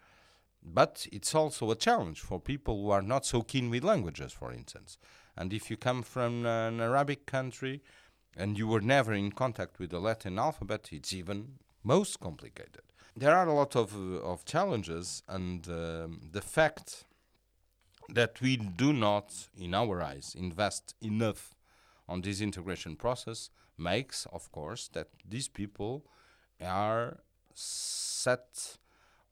But 0.63 1.07
it's 1.13 1.35
also 1.35 1.71
a 1.71 1.77
challenge 1.77 2.21
for 2.21 2.41
people 2.41 2.83
who 2.83 2.91
are 2.91 3.03
not 3.03 3.27
so 3.27 3.43
keen 3.43 3.69
with 3.69 3.85
languages, 3.85 4.33
for 4.33 4.51
instance. 4.51 4.97
And 5.37 5.53
if 5.53 5.71
you 5.71 5.77
come 5.77 6.03
from 6.03 6.47
an 6.47 6.81
Arabic 6.81 7.27
country 7.27 7.83
and 8.35 8.57
you 8.57 8.67
were 8.67 8.81
never 8.81 9.13
in 9.13 9.33
contact 9.33 9.79
with 9.79 9.91
the 9.91 10.01
Latin 10.01 10.39
alphabet, 10.39 10.89
it's 10.91 11.13
even 11.13 11.59
most 11.85 12.19
complicated. 12.19 12.83
There 13.17 13.35
are 13.37 13.47
a 13.47 13.55
lot 13.55 13.77
of, 13.77 13.95
uh, 13.95 14.21
of 14.23 14.45
challenges, 14.45 15.23
and 15.29 15.69
um, 15.69 16.21
the 16.33 16.41
fact 16.41 17.05
that 18.09 18.41
we 18.41 18.57
do 18.57 18.93
not, 18.93 19.49
in 19.57 19.75
our 19.75 20.03
eyes, 20.03 20.35
invest 20.37 20.95
enough 21.01 21.55
on 22.09 22.23
this 22.23 22.41
integration 22.41 22.97
process 22.97 23.51
makes, 23.79 24.27
of 24.33 24.51
course, 24.51 24.89
that 24.89 25.09
these 25.29 25.49
people 25.49 26.05
are 26.61 27.19
set 27.55 28.79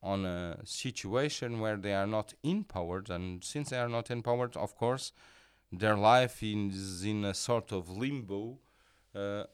on 0.02 0.24
a 0.24 0.58
situation 0.64 1.60
where 1.60 1.76
they 1.76 1.94
are 1.94 2.06
not 2.06 2.34
empowered, 2.42 3.10
and 3.10 3.42
since 3.44 3.70
they 3.70 3.78
are 3.78 3.88
not 3.88 4.10
empowered, 4.10 4.56
of 4.56 4.76
course, 4.76 5.12
their 5.70 5.96
life 5.96 6.42
is 6.42 7.04
in 7.04 7.24
a 7.24 7.34
sort 7.34 7.72
of 7.72 7.88
limbo 7.88 8.58
uh, 9.14 9.44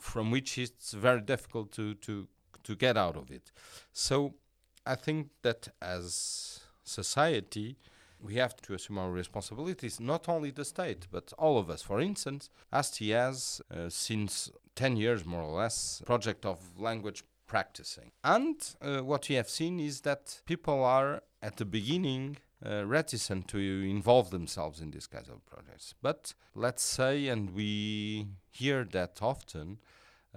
from 0.00 0.30
which 0.30 0.58
it's 0.58 0.92
very 0.92 1.20
difficult 1.20 1.72
to, 1.72 1.94
to, 1.94 2.28
to 2.62 2.74
get 2.74 2.96
out 2.96 3.16
of 3.16 3.30
it. 3.30 3.50
So 3.92 4.34
I 4.86 4.94
think 4.94 5.28
that 5.42 5.68
as 5.80 6.60
society, 6.82 7.76
we 8.20 8.36
have 8.36 8.56
to 8.62 8.74
assume 8.74 8.98
our 8.98 9.10
responsibilities, 9.10 10.00
not 10.00 10.28
only 10.28 10.50
the 10.50 10.64
state, 10.64 11.06
but 11.10 11.32
all 11.38 11.58
of 11.58 11.68
us. 11.68 11.82
For 11.82 12.00
instance, 12.00 12.48
ASTI 12.72 13.10
has, 13.10 13.60
uh, 13.70 13.88
since 13.88 14.50
10 14.76 14.96
years 14.96 15.24
more 15.24 15.42
or 15.42 15.52
less, 15.52 16.02
project 16.06 16.46
of 16.46 16.58
language 16.78 17.22
practicing. 17.46 18.12
And 18.22 18.56
uh, 18.80 19.00
what 19.00 19.28
we 19.28 19.34
have 19.34 19.48
seen 19.48 19.78
is 19.78 20.00
that 20.02 20.40
people 20.46 20.82
are, 20.82 21.22
at 21.42 21.56
the 21.58 21.64
beginning, 21.64 22.38
uh, 22.64 22.84
reticent 22.86 23.48
to 23.48 23.58
involve 23.58 24.30
themselves 24.30 24.80
in 24.80 24.90
these 24.90 25.06
kinds 25.06 25.28
of 25.28 25.44
projects. 25.46 25.94
But 26.00 26.34
let's 26.54 26.82
say, 26.82 27.28
and 27.28 27.50
we 27.50 28.28
hear 28.50 28.84
that 28.92 29.18
often, 29.20 29.78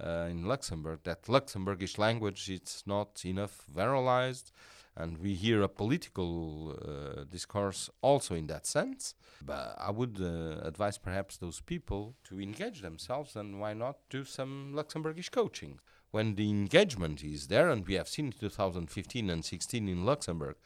uh, 0.02 0.28
in 0.30 0.44
Luxembourg 0.44 1.00
that 1.04 1.24
Luxembourgish 1.24 1.98
language 1.98 2.48
is 2.48 2.82
not 2.86 3.24
enough 3.24 3.64
viralized, 3.74 4.52
and 4.96 5.18
we 5.18 5.34
hear 5.34 5.62
a 5.62 5.68
political 5.68 6.76
uh, 6.76 7.24
discourse 7.24 7.88
also 8.02 8.34
in 8.34 8.46
that 8.48 8.66
sense. 8.66 9.14
But 9.44 9.76
I 9.78 9.90
would 9.90 10.18
uh, 10.20 10.66
advise 10.66 10.98
perhaps 10.98 11.36
those 11.36 11.60
people 11.60 12.14
to 12.24 12.40
engage 12.40 12.82
themselves, 12.82 13.36
and 13.36 13.60
why 13.60 13.74
not 13.74 13.96
do 14.10 14.24
some 14.24 14.72
Luxembourgish 14.74 15.30
coaching? 15.30 15.80
When 16.10 16.36
the 16.36 16.48
engagement 16.48 17.22
is 17.22 17.48
there, 17.48 17.68
and 17.68 17.86
we 17.86 17.94
have 17.94 18.08
seen 18.08 18.26
in 18.26 18.32
2015 18.32 19.30
and 19.30 19.44
16 19.44 19.88
in 19.88 20.04
Luxembourg, 20.06 20.56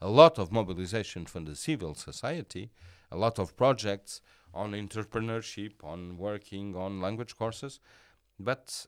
a 0.00 0.08
lot 0.08 0.38
of 0.38 0.52
mobilization 0.52 1.26
from 1.26 1.44
the 1.44 1.56
civil 1.56 1.94
society, 1.94 2.70
a 3.10 3.16
lot 3.16 3.38
of 3.38 3.56
projects 3.56 4.20
on 4.54 4.72
entrepreneurship, 4.72 5.72
on 5.82 6.16
working 6.16 6.76
on 6.76 7.00
language 7.00 7.36
courses, 7.36 7.80
but 8.38 8.86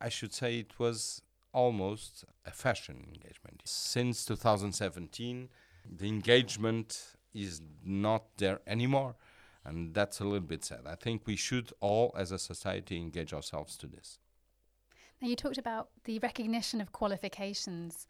I 0.00 0.08
should 0.08 0.32
say 0.32 0.58
it 0.58 0.78
was 0.78 1.22
almost 1.52 2.24
a 2.46 2.50
fashion 2.50 3.04
engagement. 3.08 3.62
Since 3.64 4.24
2017, 4.24 5.48
the 5.90 6.08
engagement 6.08 7.16
is 7.34 7.60
not 7.84 8.24
there 8.38 8.60
anymore, 8.66 9.16
and 9.64 9.94
that's 9.94 10.20
a 10.20 10.24
little 10.24 10.40
bit 10.40 10.64
sad. 10.64 10.80
I 10.86 10.94
think 10.94 11.26
we 11.26 11.36
should 11.36 11.72
all, 11.80 12.14
as 12.16 12.32
a 12.32 12.38
society, 12.38 12.96
engage 12.96 13.32
ourselves 13.32 13.76
to 13.78 13.86
this. 13.86 14.18
Now, 15.20 15.28
you 15.28 15.36
talked 15.36 15.58
about 15.58 15.90
the 16.04 16.18
recognition 16.20 16.80
of 16.80 16.92
qualifications, 16.92 18.06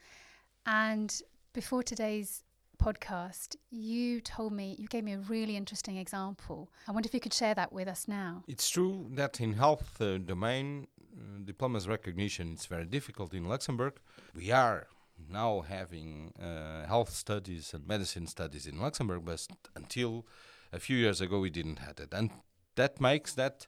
and 0.64 1.20
before 1.52 1.82
today's 1.82 2.44
podcast, 2.82 3.56
you 3.70 4.20
told 4.20 4.52
me, 4.52 4.76
you 4.78 4.86
gave 4.88 5.04
me 5.04 5.12
a 5.12 5.18
really 5.18 5.56
interesting 5.56 5.96
example. 5.96 6.70
I 6.88 6.92
wonder 6.92 7.06
if 7.06 7.14
you 7.14 7.20
could 7.20 7.34
share 7.34 7.54
that 7.54 7.72
with 7.72 7.88
us 7.88 8.08
now. 8.08 8.44
It's 8.46 8.70
true 8.70 9.06
that 9.14 9.40
in 9.40 9.54
health 9.54 10.00
uh, 10.00 10.18
domain, 10.18 10.86
uh, 11.12 11.40
diplomas 11.44 11.88
recognition 11.88 12.54
is 12.54 12.66
very 12.66 12.86
difficult 12.86 13.34
in 13.34 13.44
Luxembourg. 13.44 13.94
We 14.34 14.50
are 14.50 14.86
now 15.30 15.62
having 15.68 16.32
uh, 16.40 16.86
health 16.86 17.10
studies 17.10 17.74
and 17.74 17.86
medicine 17.86 18.26
studies 18.26 18.66
in 18.66 18.80
Luxembourg, 18.80 19.22
but 19.24 19.46
until 19.76 20.26
a 20.72 20.78
few 20.78 20.96
years 20.96 21.20
ago 21.20 21.40
we 21.40 21.50
didn't 21.50 21.80
have 21.80 21.98
it, 21.98 22.10
and 22.12 22.30
that 22.76 23.00
makes 23.00 23.34
that 23.34 23.66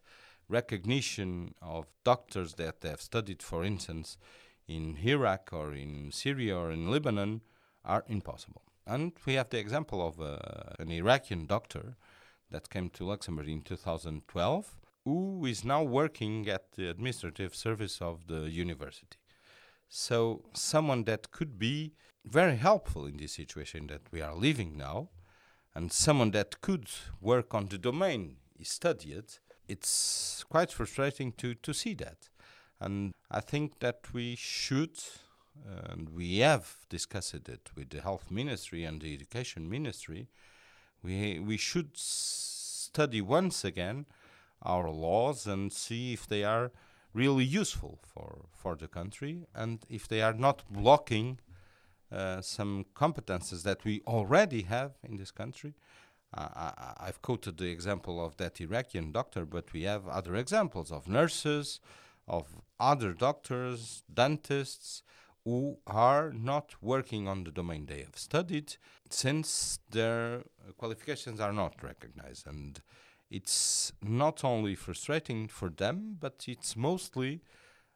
recognition 0.49 1.55
of 1.61 1.87
doctors 2.05 2.55
that 2.55 2.77
have 2.83 3.03
studied, 3.03 3.43
for 3.43 3.65
instance, 3.65 4.17
in 4.67 4.97
Iraq 5.05 5.51
or 5.53 5.75
in 5.75 6.11
Syria 6.13 6.57
or 6.57 6.71
in 6.71 6.91
Lebanon, 6.91 7.43
are 7.85 8.05
impossible. 8.09 8.63
And 8.87 9.13
we 9.27 9.35
have 9.35 9.51
the 9.51 9.59
example 9.59 10.07
of 10.07 10.21
uh, 10.21 10.39
an 10.79 10.91
Iraqi 10.91 11.35
doctor 11.47 11.97
that 12.51 12.69
came 12.69 12.91
to 12.91 13.05
Luxembourg 13.05 13.49
in 13.49 13.63
2012 13.63 14.77
who 15.05 15.45
is 15.47 15.65
now 15.65 15.83
working 15.83 16.49
at 16.49 16.73
the 16.73 16.89
administrative 16.89 17.55
service 17.55 18.01
of 18.01 18.27
the 18.29 18.49
university. 18.51 19.17
So, 19.89 20.45
someone 20.55 21.05
that 21.05 21.33
could 21.33 21.59
be 21.59 21.93
very 22.25 22.57
helpful 22.57 23.07
in 23.07 23.17
this 23.17 23.33
situation 23.33 23.89
that 23.89 24.03
we 24.13 24.23
are 24.23 24.35
living 24.35 24.77
now, 24.77 25.09
and 25.75 25.93
someone 25.93 26.31
that 26.33 26.61
could 26.61 26.89
work 27.21 27.55
on 27.55 27.67
the 27.67 27.79
domain 27.79 28.37
he 28.57 28.65
studied, 28.65 29.25
it's 29.67 30.45
quite 30.49 30.71
frustrating 30.71 31.33
to, 31.33 31.55
to 31.55 31.73
see 31.73 31.95
that. 31.95 32.29
And 32.81 33.13
I 33.31 33.41
think 33.41 33.81
that 33.81 34.13
we 34.13 34.37
should 34.37 34.99
and 35.65 36.09
we 36.11 36.39
have 36.39 36.87
discussed 36.89 37.35
it 37.49 37.71
with 37.77 37.91
the 37.91 38.01
health 38.01 38.31
ministry 38.31 38.85
and 38.85 39.01
the 39.01 39.15
education 39.15 39.69
ministry, 39.69 40.29
we 41.03 41.39
we 41.39 41.57
should 41.57 41.97
study 41.97 43.21
once 43.21 43.65
again 43.65 44.07
our 44.63 44.91
laws 44.91 45.47
and 45.47 45.73
see 45.73 46.13
if 46.13 46.27
they 46.27 46.45
are 46.45 46.71
really 47.13 47.45
useful 47.45 47.99
for 48.03 48.47
for 48.51 48.77
the 48.77 48.89
country 48.89 49.47
and 49.55 49.85
if 49.89 50.09
they 50.09 50.23
are 50.23 50.35
not 50.35 50.63
blocking 50.71 51.39
uh, 52.13 52.41
some 52.43 52.85
competences 52.95 53.63
that 53.63 53.85
we 53.85 54.03
already 54.07 54.63
have 54.63 54.93
in 55.03 55.17
this 55.17 55.31
country. 55.31 55.75
Uh, 56.35 56.73
I, 56.99 57.07
have 57.07 57.21
quoted 57.21 57.59
the 57.59 57.71
example 57.71 58.25
of 58.25 58.37
that 58.39 58.61
Iraqi 58.61 59.01
doctor, 59.13 59.45
but 59.45 59.73
we 59.73 59.83
have 59.83 60.09
other 60.09 60.35
examples 60.35 60.91
of 60.91 61.07
nurses, 61.07 61.81
of 62.27 62.61
other 62.81 63.13
doctors, 63.13 64.03
dentists, 64.13 65.03
who 65.45 65.79
are 65.87 66.33
not 66.33 66.75
working 66.81 67.27
on 67.27 67.45
the 67.45 67.51
domain 67.51 67.87
they 67.87 68.01
have 68.01 68.17
studied 68.17 68.77
since 69.11 69.79
their 69.91 70.43
qualifications 70.79 71.41
are 71.41 71.53
not 71.53 71.83
recognized. 71.83 72.47
And 72.47 72.81
it's 73.31 73.93
not 74.03 74.45
only 74.45 74.75
frustrating 74.75 75.49
for 75.49 75.69
them, 75.69 76.17
but 76.21 76.45
it's 76.47 76.77
mostly 76.77 77.43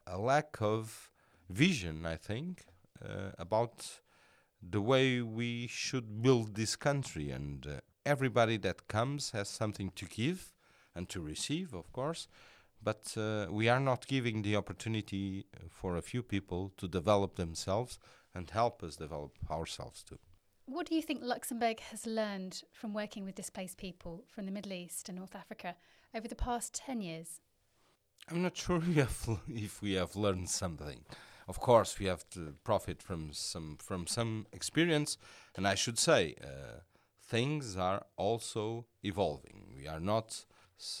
a 0.05 0.17
lack 0.17 0.57
of 0.61 1.11
vision, 1.49 2.05
I 2.05 2.17
think, 2.17 2.65
uh, 3.03 3.31
about 3.37 4.01
the 4.61 4.81
way 4.81 5.21
we 5.21 5.67
should 5.67 6.21
build 6.21 6.55
this 6.55 6.75
country. 6.75 7.29
And 7.29 7.65
uh, 7.65 7.79
everybody 8.05 8.57
that 8.57 8.87
comes 8.87 9.31
has 9.31 9.47
something 9.47 9.91
to 9.95 10.05
give 10.05 10.53
and 10.93 11.07
to 11.09 11.21
receive, 11.21 11.73
of 11.73 11.93
course 11.93 12.27
but 12.81 13.13
uh, 13.17 13.47
we 13.49 13.69
are 13.69 13.79
not 13.79 14.07
giving 14.07 14.41
the 14.41 14.55
opportunity 14.55 15.45
for 15.69 15.97
a 15.97 16.01
few 16.01 16.23
people 16.23 16.71
to 16.77 16.87
develop 16.87 17.35
themselves 17.35 17.99
and 18.33 18.49
help 18.49 18.83
us 18.83 18.95
develop 18.95 19.31
ourselves 19.49 20.03
too. 20.03 20.19
What 20.65 20.87
do 20.87 20.95
you 20.95 21.01
think 21.01 21.21
Luxembourg 21.23 21.79
has 21.79 22.05
learned 22.05 22.61
from 22.73 22.93
working 22.93 23.23
with 23.23 23.35
displaced 23.35 23.77
people 23.77 24.25
from 24.27 24.45
the 24.45 24.51
Middle 24.51 24.73
East 24.73 25.07
and 25.07 25.17
North 25.17 25.35
Africa 25.35 25.75
over 26.13 26.27
the 26.27 26.35
past 26.35 26.73
10 26.85 27.01
years? 27.01 27.39
I'm 28.29 28.41
not 28.41 28.57
sure 28.57 28.79
we 28.87 28.95
have, 28.95 29.29
if 29.47 29.81
we 29.81 29.93
have 29.93 30.15
learned 30.15 30.49
something. 30.49 31.05
Of 31.47 31.61
course, 31.61 31.97
we 31.97 32.07
have 32.07 32.29
to 32.31 32.55
profit 32.65 33.01
from 33.01 33.29
some 33.31 33.77
from 33.79 34.05
some 34.05 34.47
experience, 34.51 35.17
and 35.55 35.65
I 35.65 35.75
should 35.75 35.97
say, 35.97 36.35
uh, 36.43 36.81
things 37.25 37.77
are 37.77 38.05
also 38.17 38.85
evolving. 39.01 39.73
We 39.73 39.87
are 39.87 40.01
not 40.01 40.43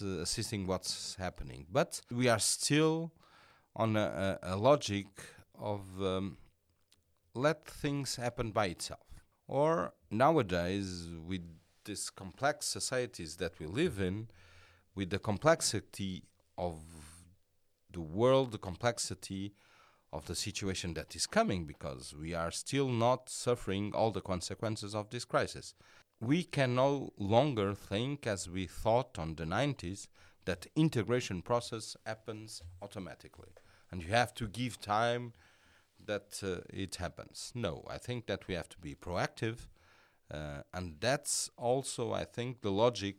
assisting 0.01 0.67
what's 0.67 1.15
happening. 1.15 1.65
But 1.71 2.01
we 2.11 2.27
are 2.27 2.39
still 2.39 3.11
on 3.75 3.95
a, 3.95 4.39
a, 4.41 4.55
logic 4.55 5.07
of 5.59 5.81
um, 6.01 6.37
let 7.33 7.65
things 7.65 8.15
happen 8.15 8.51
by 8.51 8.67
itself. 8.67 9.07
Or 9.47 9.93
nowadays, 10.09 11.07
with 11.25 11.43
these 11.85 12.09
complex 12.09 12.65
societies 12.65 13.37
that 13.37 13.59
we 13.59 13.67
live 13.67 13.99
in, 13.99 14.27
with 14.95 15.11
the 15.11 15.19
complexity 15.19 16.23
of 16.57 16.81
the 17.91 18.01
world, 18.01 18.51
the 18.51 18.57
complexity 18.57 19.53
of 20.11 20.25
the 20.25 20.35
situation 20.35 20.95
that 20.95 21.15
is 21.15 21.27
coming, 21.27 21.65
because 21.65 22.15
we 22.19 22.33
are 22.33 22.51
still 22.51 22.89
not 22.89 23.29
suffering 23.29 23.93
all 23.93 24.11
the 24.11 24.21
consequences 24.21 24.95
of 24.95 25.09
this 25.11 25.23
crisis 25.23 25.75
we 26.19 26.43
can 26.43 26.75
no 26.75 27.13
longer 27.17 27.73
think 27.73 28.25
as 28.25 28.49
we 28.49 28.65
thought 28.65 29.19
on 29.19 29.35
the 29.35 29.45
90s 29.45 30.07
that 30.45 30.65
integration 30.75 31.41
process 31.41 31.95
happens 32.05 32.61
automatically. 32.81 33.49
And 33.91 34.01
you 34.01 34.09
have 34.09 34.33
to 34.35 34.47
give 34.47 34.79
time 34.79 35.33
that 36.05 36.41
uh, 36.43 36.61
it 36.69 36.95
happens. 36.95 37.51
No 37.55 37.83
i 37.89 37.97
think 37.97 38.25
that 38.27 38.47
we 38.47 38.55
have 38.55 38.69
to 38.69 38.77
be 38.77 38.95
proactive 38.95 39.67
uh, 40.33 40.61
and 40.73 40.95
that's 40.99 41.49
also 41.57 42.13
i 42.13 42.23
think 42.23 42.61
the 42.61 42.71
logic 42.71 43.15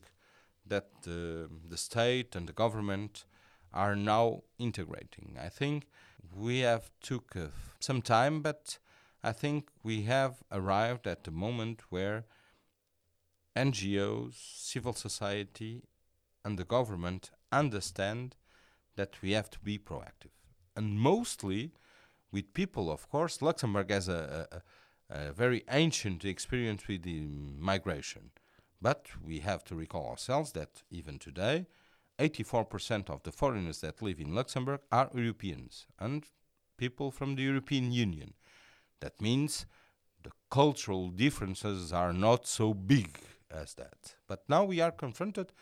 that 0.66 0.90
uh, 1.06 1.48
the 1.68 1.76
state 1.76 2.36
and 2.36 2.46
the 2.48 2.52
government 2.52 3.24
are 3.72 3.96
now 3.96 4.42
integrating. 4.58 5.36
I 5.40 5.48
think 5.48 5.86
we 6.34 6.60
have 6.60 6.90
took 7.02 7.36
uh, 7.36 7.48
some 7.80 8.02
time 8.02 8.42
but 8.42 8.78
i 9.22 9.32
think 9.32 9.68
we 9.82 10.02
have 10.02 10.42
arrived 10.52 11.06
at 11.06 11.24
the 11.24 11.30
moment 11.30 11.82
where 11.90 12.24
NGOs, 13.58 14.34
civil 14.34 14.92
society, 14.92 15.82
and 16.44 16.56
the 16.56 16.64
government 16.64 17.30
understand 17.50 18.36
that 18.94 19.20
we 19.20 19.32
have 19.32 19.50
to 19.50 19.58
be 19.58 19.78
proactive. 19.78 20.36
And 20.76 21.00
mostly 21.00 21.72
with 22.30 22.54
people, 22.54 22.90
of 22.90 23.08
course, 23.08 23.42
Luxembourg 23.42 23.90
has 23.90 24.08
a, 24.08 24.46
a, 25.10 25.28
a 25.28 25.32
very 25.32 25.64
ancient 25.70 26.24
experience 26.24 26.86
with 26.86 27.04
migration. 27.04 28.30
But 28.80 29.06
we 29.24 29.40
have 29.40 29.64
to 29.64 29.74
recall 29.74 30.06
ourselves 30.10 30.52
that 30.52 30.82
even 30.90 31.18
today, 31.18 31.66
84% 32.20 33.10
of 33.10 33.24
the 33.24 33.32
foreigners 33.32 33.80
that 33.80 34.02
live 34.02 34.20
in 34.20 34.34
Luxembourg 34.36 34.80
are 34.92 35.10
Europeans 35.14 35.86
and 35.98 36.24
people 36.76 37.10
from 37.10 37.34
the 37.34 37.42
European 37.42 37.90
Union. 37.90 38.34
That 39.00 39.20
means 39.20 39.66
the 40.22 40.30
cultural 40.48 41.08
differences 41.10 41.92
are 41.92 42.12
not 42.12 42.46
so 42.46 42.72
big 42.72 43.18
as 43.50 43.74
that. 43.74 44.14
But 44.26 44.44
now 44.48 44.64
we 44.64 44.80
are 44.80 44.90
confronted, 44.90 45.52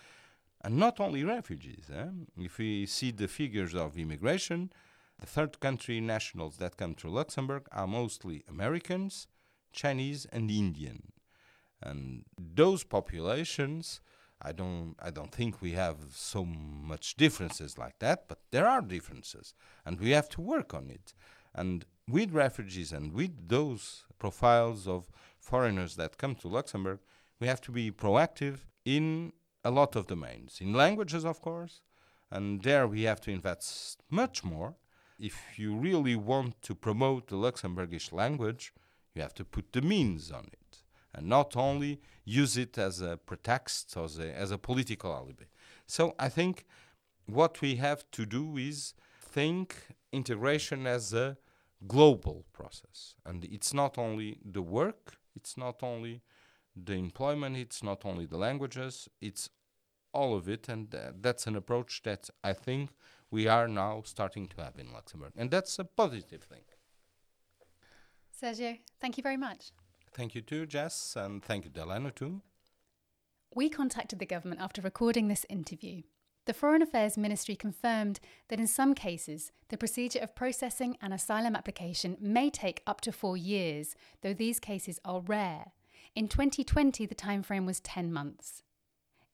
and 0.62 0.76
not 0.76 1.00
only 1.00 1.24
refugees. 1.24 1.90
Eh? 1.92 2.08
If 2.38 2.58
we 2.58 2.86
see 2.86 3.10
the 3.10 3.28
figures 3.28 3.74
of 3.74 3.96
immigration, 3.98 4.72
the 5.18 5.26
third 5.26 5.60
country 5.60 6.00
nationals 6.00 6.56
that 6.58 6.76
come 6.76 6.94
to 6.96 7.08
Luxembourg 7.08 7.66
are 7.72 7.86
mostly 7.86 8.42
Americans, 8.48 9.28
Chinese, 9.72 10.26
and 10.32 10.50
Indian. 10.50 11.12
And 11.82 12.24
those 12.38 12.84
populations, 12.84 14.00
I 14.42 14.52
don't, 14.52 14.94
I 15.00 15.10
don't 15.10 15.32
think 15.32 15.62
we 15.62 15.72
have 15.72 15.96
so 16.10 16.44
much 16.44 17.16
differences 17.16 17.78
like 17.78 17.98
that, 18.00 18.28
but 18.28 18.40
there 18.50 18.66
are 18.66 18.82
differences, 18.82 19.54
and 19.84 20.00
we 20.00 20.10
have 20.10 20.28
to 20.30 20.40
work 20.40 20.74
on 20.74 20.90
it. 20.90 21.14
And 21.54 21.86
with 22.08 22.32
refugees 22.32 22.92
and 22.92 23.12
with 23.12 23.48
those 23.48 24.04
profiles 24.18 24.86
of 24.86 25.10
foreigners 25.38 25.96
that 25.96 26.18
come 26.18 26.34
to 26.36 26.48
Luxembourg, 26.48 27.00
we 27.40 27.46
have 27.46 27.60
to 27.62 27.72
be 27.72 27.90
proactive 27.90 28.58
in 28.84 29.32
a 29.64 29.70
lot 29.70 29.96
of 29.96 30.06
domains. 30.06 30.58
In 30.60 30.72
languages, 30.72 31.24
of 31.24 31.40
course, 31.40 31.80
and 32.30 32.62
there 32.62 32.86
we 32.86 33.02
have 33.02 33.20
to 33.22 33.30
invest 33.30 34.02
much 34.10 34.44
more. 34.44 34.74
If 35.18 35.58
you 35.58 35.74
really 35.74 36.16
want 36.16 36.60
to 36.62 36.74
promote 36.74 37.28
the 37.28 37.36
Luxembourgish 37.36 38.12
language, 38.12 38.72
you 39.14 39.22
have 39.22 39.34
to 39.34 39.44
put 39.44 39.72
the 39.72 39.80
means 39.80 40.30
on 40.30 40.46
it 40.52 40.82
and 41.14 41.26
not 41.26 41.56
only 41.56 42.00
use 42.24 42.56
it 42.56 42.76
as 42.76 43.00
a 43.00 43.16
pretext 43.16 43.96
or 43.96 44.04
as 44.04 44.18
a, 44.18 44.36
as 44.36 44.50
a 44.50 44.58
political 44.58 45.12
alibi. 45.12 45.44
So 45.86 46.14
I 46.18 46.28
think 46.28 46.66
what 47.24 47.60
we 47.60 47.76
have 47.76 48.04
to 48.12 48.26
do 48.26 48.56
is 48.56 48.94
think 49.20 49.76
integration 50.12 50.86
as 50.86 51.14
a 51.14 51.38
global 51.86 52.44
process. 52.52 53.14
And 53.24 53.44
it's 53.44 53.72
not 53.72 53.96
only 53.96 54.38
the 54.44 54.62
work, 54.62 55.16
it's 55.34 55.56
not 55.56 55.82
only 55.82 56.22
the 56.76 56.94
employment, 56.94 57.56
it's 57.56 57.82
not 57.82 58.04
only 58.04 58.26
the 58.26 58.36
languages, 58.36 59.08
it's 59.20 59.50
all 60.12 60.36
of 60.36 60.48
it. 60.48 60.68
And 60.68 60.94
uh, 60.94 61.12
that's 61.20 61.46
an 61.46 61.56
approach 61.56 62.02
that 62.04 62.30
I 62.44 62.52
think 62.52 62.90
we 63.30 63.48
are 63.48 63.68
now 63.68 64.02
starting 64.04 64.46
to 64.48 64.62
have 64.62 64.78
in 64.78 64.92
Luxembourg. 64.92 65.32
And 65.36 65.50
that's 65.50 65.78
a 65.78 65.84
positive 65.84 66.42
thing. 66.42 66.62
Sergio, 68.40 68.78
thank 69.00 69.16
you 69.16 69.22
very 69.22 69.36
much. 69.36 69.72
Thank 70.12 70.34
you 70.34 70.42
too, 70.42 70.66
Jess, 70.66 71.14
and 71.16 71.42
thank 71.42 71.64
you, 71.64 71.70
Delano, 71.70 72.10
too. 72.10 72.42
We 73.54 73.68
contacted 73.68 74.18
the 74.18 74.26
government 74.26 74.60
after 74.60 74.82
recording 74.82 75.28
this 75.28 75.46
interview. 75.48 76.02
The 76.46 76.54
Foreign 76.54 76.82
Affairs 76.82 77.18
Ministry 77.18 77.56
confirmed 77.56 78.20
that 78.48 78.60
in 78.60 78.66
some 78.66 78.94
cases, 78.94 79.50
the 79.68 79.76
procedure 79.76 80.20
of 80.20 80.36
processing 80.36 80.96
an 81.00 81.12
asylum 81.12 81.56
application 81.56 82.16
may 82.20 82.50
take 82.50 82.82
up 82.86 83.00
to 83.00 83.12
four 83.12 83.36
years, 83.36 83.96
though 84.22 84.34
these 84.34 84.60
cases 84.60 85.00
are 85.04 85.20
rare. 85.20 85.72
In 86.16 86.28
2020, 86.28 87.04
the 87.04 87.14
timeframe 87.14 87.66
was 87.66 87.78
10 87.80 88.10
months. 88.10 88.62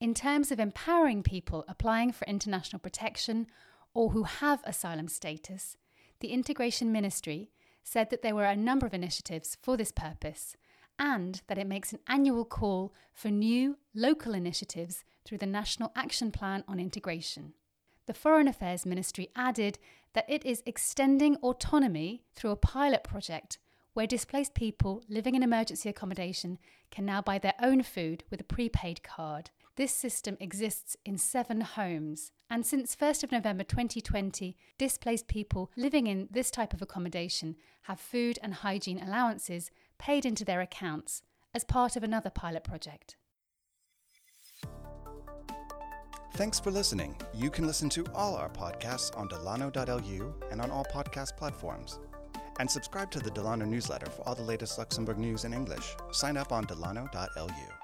In 0.00 0.14
terms 0.14 0.50
of 0.50 0.58
empowering 0.58 1.22
people 1.22 1.64
applying 1.68 2.10
for 2.10 2.26
international 2.26 2.80
protection 2.80 3.46
or 3.94 4.10
who 4.10 4.24
have 4.24 4.60
asylum 4.64 5.06
status, 5.06 5.76
the 6.18 6.32
Integration 6.32 6.90
Ministry 6.90 7.52
said 7.84 8.10
that 8.10 8.22
there 8.22 8.34
were 8.34 8.46
a 8.46 8.56
number 8.56 8.84
of 8.84 8.94
initiatives 8.94 9.56
for 9.62 9.76
this 9.76 9.92
purpose 9.92 10.56
and 10.98 11.40
that 11.46 11.56
it 11.56 11.68
makes 11.68 11.92
an 11.92 12.00
annual 12.08 12.44
call 12.44 12.92
for 13.14 13.28
new 13.28 13.78
local 13.94 14.34
initiatives 14.34 15.04
through 15.24 15.38
the 15.38 15.46
National 15.46 15.92
Action 15.94 16.32
Plan 16.32 16.64
on 16.66 16.80
Integration. 16.80 17.52
The 18.06 18.14
Foreign 18.14 18.48
Affairs 18.48 18.84
Ministry 18.84 19.30
added 19.36 19.78
that 20.14 20.28
it 20.28 20.44
is 20.44 20.64
extending 20.66 21.36
autonomy 21.36 22.24
through 22.34 22.50
a 22.50 22.56
pilot 22.56 23.04
project 23.04 23.58
where 23.94 24.07
displaced 24.07 24.55
people 24.55 25.02
living 25.09 25.35
in 25.35 25.42
emergency 25.42 25.88
accommodation 25.88 26.59
can 26.90 27.05
now 27.05 27.20
buy 27.20 27.38
their 27.38 27.55
own 27.61 27.83
food 27.83 28.24
with 28.31 28.40
a 28.40 28.44
prepaid 28.44 29.02
card. 29.02 29.50
This 29.76 29.92
system 29.92 30.37
exists 30.38 30.96
in 31.05 31.16
seven 31.16 31.62
homes, 31.62 32.33
and 32.50 32.66
since 32.66 32.94
1st 32.94 33.24
of 33.24 33.33
November 33.33 33.64
2020, 33.64 34.57
displaced 34.76 35.28
people 35.28 35.70
living 35.76 36.07
in 36.07 36.28
this 36.31 36.50
type 36.50 36.74
of 36.74 36.83
accommodation 36.83 37.57
have 37.83 37.98
food 37.98 38.38
and 38.42 38.55
hygiene 38.55 39.02
allowances 39.02 39.70
paid 39.98 40.26
into 40.26 40.44
their 40.44 40.61
accounts 40.61 41.22
as 41.55 41.64
part 41.64 41.96
of 41.96 42.02
another 42.02 42.31
pilot 42.31 42.64
project. 42.64 43.16
Thanks 46.35 46.59
for 46.59 46.70
listening. 46.70 47.14
You 47.35 47.50
can 47.50 47.66
listen 47.66 47.90
to 47.90 48.07
all 48.14 48.37
our 48.37 48.48
podcasts 48.48 49.16
on 49.18 49.28
delano.lu 49.28 50.35
and 50.50 50.61
on 50.61 50.70
all 50.70 50.85
podcast 50.85 51.37
platforms. 51.37 51.98
And 52.58 52.70
subscribe 52.70 53.10
to 53.12 53.20
the 53.20 53.30
Delano 53.30 53.64
newsletter 53.64 54.10
for 54.10 54.22
all 54.22 54.34
the 54.34 54.42
latest 54.42 54.78
Luxembourg 54.78 55.18
news 55.18 55.44
in 55.44 55.52
English. 55.52 55.96
Sign 56.10 56.36
up 56.36 56.52
on 56.52 56.64
delano.lu. 56.64 57.81